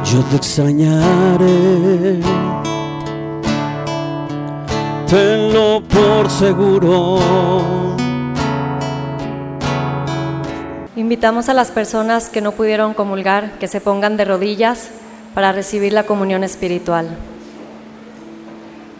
Yo 0.04 0.20
te 0.28 0.36
extrañaré, 0.36 2.20
tenlo 5.08 5.82
por 5.88 6.30
seguro. 6.30 7.99
Invitamos 11.10 11.48
a 11.48 11.54
las 11.54 11.72
personas 11.72 12.28
que 12.28 12.40
no 12.40 12.52
pudieron 12.52 12.94
comulgar 12.94 13.58
que 13.58 13.66
se 13.66 13.80
pongan 13.80 14.16
de 14.16 14.24
rodillas 14.24 14.90
para 15.34 15.50
recibir 15.50 15.92
la 15.92 16.04
comunión 16.04 16.44
espiritual. 16.44 17.08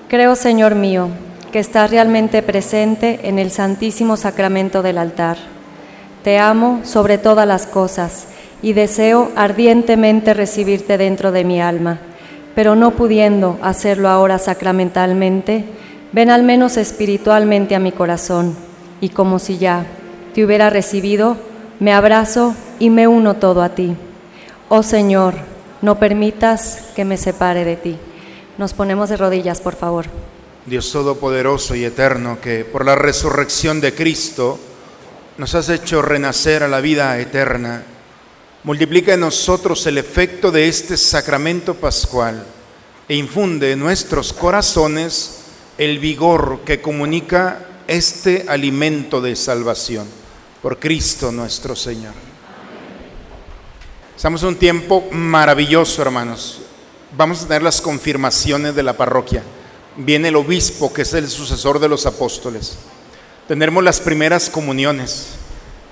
Creo, 0.08 0.34
Señor 0.34 0.74
mío, 0.74 1.06
que 1.52 1.60
estás 1.60 1.88
realmente 1.88 2.42
presente 2.42 3.20
en 3.28 3.38
el 3.38 3.52
santísimo 3.52 4.16
sacramento 4.16 4.82
del 4.82 4.98
altar. 4.98 5.36
Te 6.24 6.40
amo 6.40 6.80
sobre 6.82 7.16
todas 7.16 7.46
las 7.46 7.66
cosas 7.66 8.26
y 8.60 8.72
deseo 8.72 9.30
ardientemente 9.36 10.34
recibirte 10.34 10.98
dentro 10.98 11.30
de 11.30 11.44
mi 11.44 11.60
alma, 11.60 12.00
pero 12.56 12.74
no 12.74 12.90
pudiendo 12.90 13.56
hacerlo 13.62 14.08
ahora 14.08 14.40
sacramentalmente, 14.40 15.64
ven 16.10 16.30
al 16.30 16.42
menos 16.42 16.76
espiritualmente 16.76 17.76
a 17.76 17.78
mi 17.78 17.92
corazón 17.92 18.56
y 19.00 19.10
como 19.10 19.38
si 19.38 19.58
ya 19.58 19.86
te 20.34 20.44
hubiera 20.44 20.70
recibido, 20.70 21.36
me 21.80 21.92
abrazo 21.94 22.54
y 22.78 22.90
me 22.90 23.08
uno 23.08 23.36
todo 23.36 23.62
a 23.62 23.74
ti. 23.74 23.96
Oh 24.68 24.82
Señor, 24.82 25.34
no 25.82 25.98
permitas 25.98 26.90
que 26.94 27.04
me 27.04 27.16
separe 27.16 27.64
de 27.64 27.76
ti. 27.76 27.96
Nos 28.58 28.74
ponemos 28.74 29.08
de 29.08 29.16
rodillas, 29.16 29.60
por 29.60 29.74
favor. 29.74 30.06
Dios 30.66 30.92
Todopoderoso 30.92 31.74
y 31.74 31.84
Eterno, 31.84 32.38
que 32.40 32.66
por 32.66 32.84
la 32.84 32.94
resurrección 32.94 33.80
de 33.80 33.94
Cristo 33.94 34.58
nos 35.38 35.54
has 35.54 35.70
hecho 35.70 36.02
renacer 36.02 36.62
a 36.62 36.68
la 36.68 36.82
vida 36.82 37.18
eterna, 37.18 37.82
multiplica 38.62 39.14
en 39.14 39.20
nosotros 39.20 39.86
el 39.86 39.96
efecto 39.96 40.50
de 40.50 40.68
este 40.68 40.98
sacramento 40.98 41.74
pascual 41.74 42.44
e 43.08 43.16
infunde 43.16 43.72
en 43.72 43.78
nuestros 43.78 44.34
corazones 44.34 45.38
el 45.78 45.98
vigor 45.98 46.60
que 46.66 46.82
comunica 46.82 47.66
este 47.88 48.44
alimento 48.46 49.22
de 49.22 49.34
salvación. 49.34 50.19
Por 50.62 50.78
Cristo 50.78 51.32
nuestro 51.32 51.74
Señor. 51.74 52.12
Estamos 54.14 54.42
en 54.42 54.48
un 54.48 54.56
tiempo 54.56 55.08
maravilloso, 55.10 56.02
hermanos. 56.02 56.60
Vamos 57.16 57.42
a 57.42 57.46
tener 57.46 57.62
las 57.62 57.80
confirmaciones 57.80 58.74
de 58.74 58.82
la 58.82 58.94
parroquia. 58.94 59.42
Viene 59.96 60.28
el 60.28 60.36
obispo, 60.36 60.92
que 60.92 61.02
es 61.02 61.14
el 61.14 61.28
sucesor 61.28 61.78
de 61.78 61.88
los 61.88 62.04
apóstoles. 62.04 62.76
Tendremos 63.48 63.82
las 63.82 64.00
primeras 64.00 64.50
comuniones. 64.50 65.28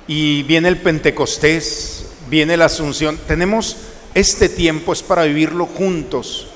Y 0.07 0.43
viene 0.43 0.69
el 0.69 0.77
Pentecostés, 0.77 2.05
viene 2.29 2.59
la 2.59 2.67
Asunción. 2.67 3.19
Tenemos 3.27 3.77
este 4.13 4.51
tiempo, 4.51 4.93
es 4.93 5.03
para 5.03 5.23
vivirlo 5.23 5.65
juntos. 5.65 6.49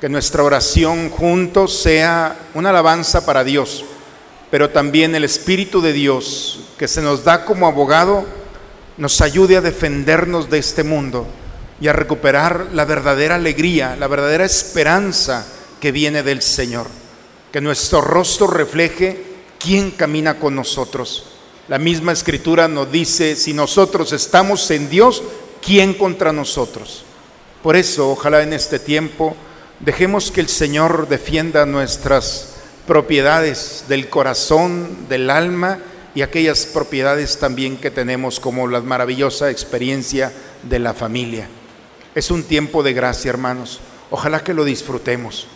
Que 0.00 0.08
nuestra 0.08 0.42
oración 0.42 1.10
juntos 1.10 1.80
sea 1.80 2.36
una 2.54 2.70
alabanza 2.70 3.24
para 3.24 3.44
Dios, 3.44 3.84
pero 4.52 4.68
también 4.68 5.14
el 5.14 5.24
Espíritu 5.24 5.80
de 5.80 5.94
Dios 5.94 6.60
que 6.76 6.86
se 6.86 7.00
nos 7.00 7.24
da 7.24 7.46
como 7.46 7.66
abogado 7.66 8.26
nos 8.98 9.22
ayude 9.22 9.56
a 9.56 9.62
defendernos 9.62 10.50
de 10.50 10.58
este 10.58 10.84
mundo 10.84 11.26
y 11.80 11.88
a 11.88 11.94
recuperar 11.94 12.66
la 12.74 12.84
verdadera 12.84 13.36
alegría, 13.36 13.96
la 13.96 14.08
verdadera 14.08 14.44
esperanza 14.44 15.46
que 15.80 15.90
viene 15.90 16.22
del 16.22 16.42
Señor. 16.42 16.86
Que 17.50 17.62
nuestro 17.62 18.02
rostro 18.02 18.46
refleje 18.46 19.24
quién 19.58 19.90
camina 19.90 20.38
con 20.38 20.54
nosotros. 20.54 21.28
La 21.68 21.78
misma 21.78 22.12
escritura 22.12 22.68
nos 22.68 22.92
dice, 22.92 23.36
si 23.36 23.54
nosotros 23.54 24.12
estamos 24.12 24.70
en 24.70 24.90
Dios, 24.90 25.22
¿quién 25.64 25.94
contra 25.94 26.30
nosotros? 26.30 27.06
Por 27.62 27.74
eso, 27.74 28.10
ojalá 28.10 28.42
en 28.42 28.52
este 28.52 28.78
tiempo, 28.78 29.34
dejemos 29.80 30.30
que 30.30 30.42
el 30.42 30.48
Señor 30.50 31.08
defienda 31.08 31.64
nuestras 31.64 32.51
propiedades 32.86 33.84
del 33.88 34.08
corazón, 34.08 35.08
del 35.08 35.30
alma, 35.30 35.78
y 36.14 36.22
aquellas 36.22 36.66
propiedades 36.66 37.38
también 37.38 37.76
que 37.76 37.90
tenemos 37.90 38.38
como 38.38 38.68
la 38.68 38.80
maravillosa 38.80 39.50
experiencia 39.50 40.32
de 40.62 40.78
la 40.78 40.92
familia. 40.92 41.48
Es 42.14 42.30
un 42.30 42.42
tiempo 42.42 42.82
de 42.82 42.92
gracia, 42.92 43.30
hermanos. 43.30 43.80
Ojalá 44.10 44.44
que 44.44 44.52
lo 44.52 44.64
disfrutemos. 44.64 45.46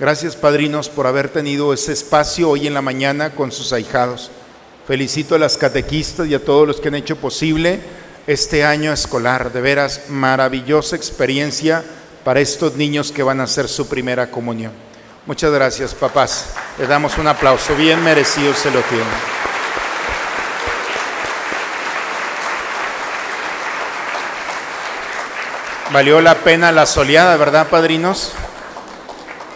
Gracias, 0.00 0.36
padrinos, 0.36 0.88
por 0.88 1.06
haber 1.06 1.28
tenido 1.28 1.74
ese 1.74 1.92
espacio 1.92 2.48
hoy 2.48 2.66
en 2.66 2.74
la 2.74 2.82
mañana 2.82 3.30
con 3.30 3.52
sus 3.52 3.72
ahijados. 3.72 4.30
Felicito 4.86 5.34
a 5.34 5.38
las 5.38 5.58
catequistas 5.58 6.28
y 6.28 6.34
a 6.34 6.44
todos 6.44 6.66
los 6.66 6.80
que 6.80 6.88
han 6.88 6.94
hecho 6.94 7.16
posible 7.16 7.80
este 8.26 8.64
año 8.64 8.92
escolar. 8.92 9.52
De 9.52 9.60
veras, 9.60 10.02
maravillosa 10.08 10.96
experiencia 10.96 11.84
para 12.24 12.40
estos 12.40 12.76
niños 12.76 13.12
que 13.12 13.22
van 13.22 13.40
a 13.40 13.44
hacer 13.44 13.68
su 13.68 13.86
primera 13.86 14.30
comunión. 14.30 14.72
Muchas 15.26 15.50
gracias, 15.50 15.92
papás. 15.92 16.50
Les 16.78 16.88
damos 16.88 17.18
un 17.18 17.26
aplauso. 17.26 17.74
Bien 17.74 18.00
merecido 18.04 18.54
se 18.54 18.70
lo 18.70 18.80
tienen. 18.82 19.06
Valió 25.92 26.20
la 26.20 26.36
pena 26.36 26.70
la 26.70 26.86
soleada, 26.86 27.36
¿verdad, 27.36 27.68
padrinos? 27.68 28.34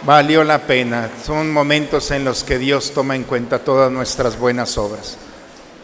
Valió 0.03 0.43
la 0.43 0.59
pena. 0.59 1.09
Son 1.25 1.53
momentos 1.53 2.11
en 2.11 2.25
los 2.25 2.43
que 2.43 2.57
Dios 2.57 2.91
toma 2.93 3.15
en 3.15 3.23
cuenta 3.23 3.59
todas 3.59 3.89
nuestras 3.89 4.37
buenas 4.37 4.77
obras. 4.77 5.15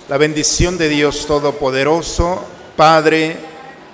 La 0.10 0.18
bendición 0.18 0.78
de 0.78 0.90
Dios 0.90 1.26
Todopoderoso, 1.28 2.46
Padre, 2.76 3.38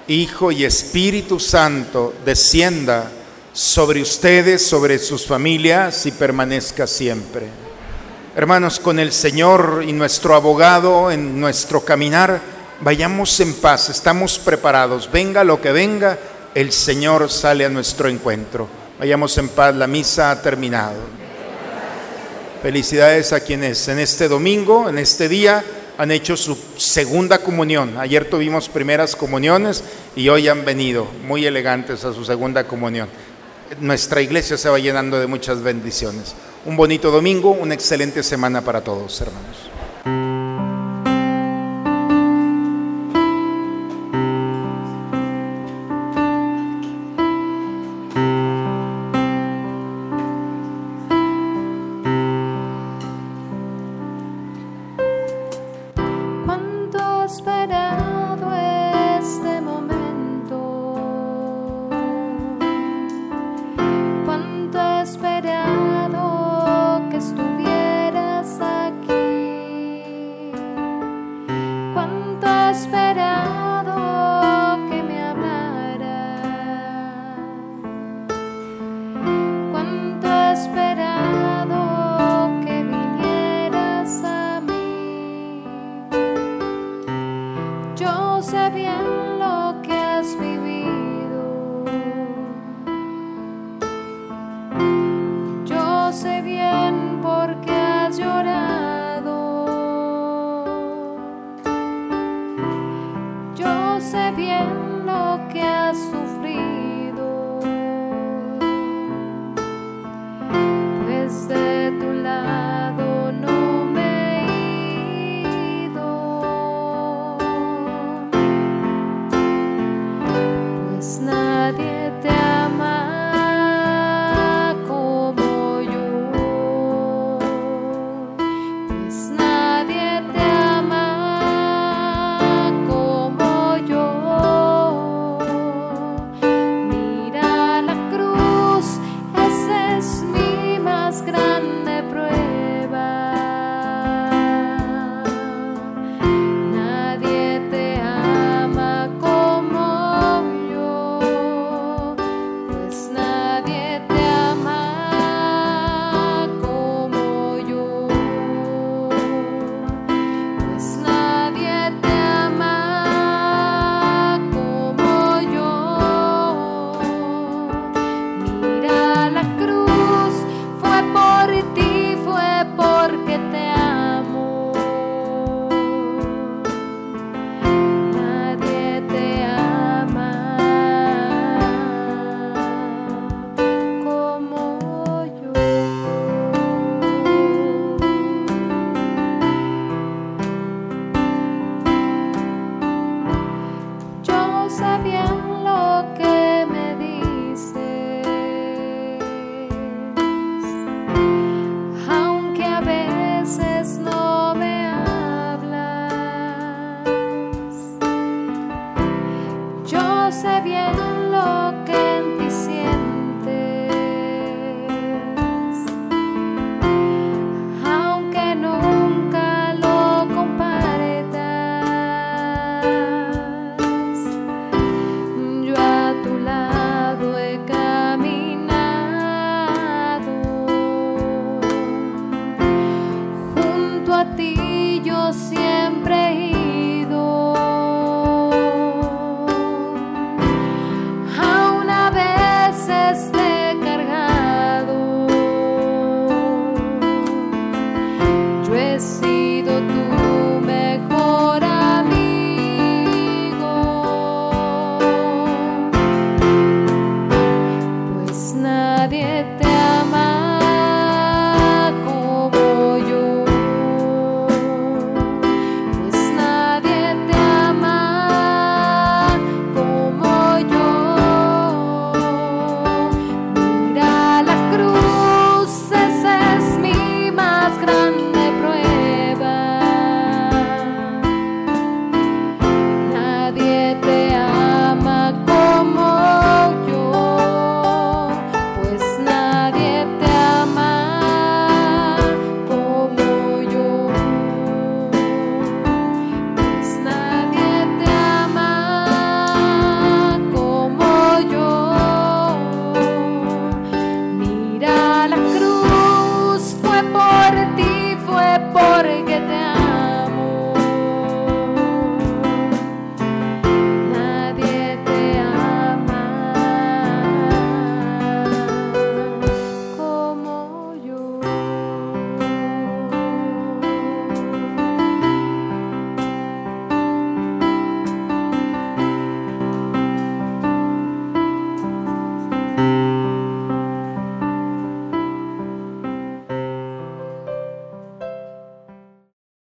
Hijo 0.07 0.51
y 0.51 0.65
Espíritu 0.65 1.39
Santo, 1.39 2.15
descienda 2.25 3.11
sobre 3.53 4.01
ustedes, 4.01 4.65
sobre 4.65 4.97
sus 4.97 5.27
familias 5.27 6.07
y 6.07 6.11
permanezca 6.11 6.87
siempre. 6.87 7.45
Hermanos, 8.35 8.79
con 8.79 8.97
el 8.97 9.11
Señor 9.11 9.83
y 9.87 9.93
nuestro 9.93 10.33
abogado 10.33 11.11
en 11.11 11.39
nuestro 11.39 11.85
caminar, 11.85 12.41
vayamos 12.81 13.39
en 13.39 13.53
paz, 13.53 13.89
estamos 13.89 14.39
preparados. 14.39 15.09
Venga 15.11 15.43
lo 15.43 15.61
que 15.61 15.71
venga, 15.71 16.17
el 16.55 16.71
Señor 16.71 17.29
sale 17.29 17.63
a 17.63 17.69
nuestro 17.69 18.09
encuentro. 18.09 18.67
Vayamos 18.97 19.37
en 19.37 19.49
paz, 19.49 19.75
la 19.75 19.85
misa 19.85 20.31
ha 20.31 20.41
terminado. 20.41 20.97
Felicidades 22.63 23.33
a 23.33 23.39
quienes 23.39 23.87
en 23.87 23.99
este 23.99 24.27
domingo, 24.27 24.89
en 24.89 24.97
este 24.97 25.29
día, 25.29 25.63
han 25.97 26.09
hecho 26.11 26.35
su 26.35 26.57
segunda 26.77 27.37
comunión. 27.37 27.97
Ayer 27.99 28.27
tuvimos 28.27 28.67
primeras 28.67 29.15
comuniones 29.15 29.83
y 30.15 30.27
hoy 30.29 30.47
han 30.47 30.65
venido 30.65 31.07
muy 31.27 31.45
elegantes 31.45 32.03
a 32.03 32.13
su 32.13 32.25
segunda 32.25 32.63
comunión. 32.63 33.09
Nuestra 33.79 34.21
iglesia 34.21 34.57
se 34.57 34.69
va 34.69 34.79
llenando 34.79 35.19
de 35.19 35.27
muchas 35.27 35.61
bendiciones. 35.61 36.35
Un 36.65 36.75
bonito 36.75 37.11
domingo, 37.11 37.51
una 37.51 37.73
excelente 37.73 38.23
semana 38.23 38.61
para 38.61 38.81
todos, 38.81 39.19
hermanos. 39.21 39.72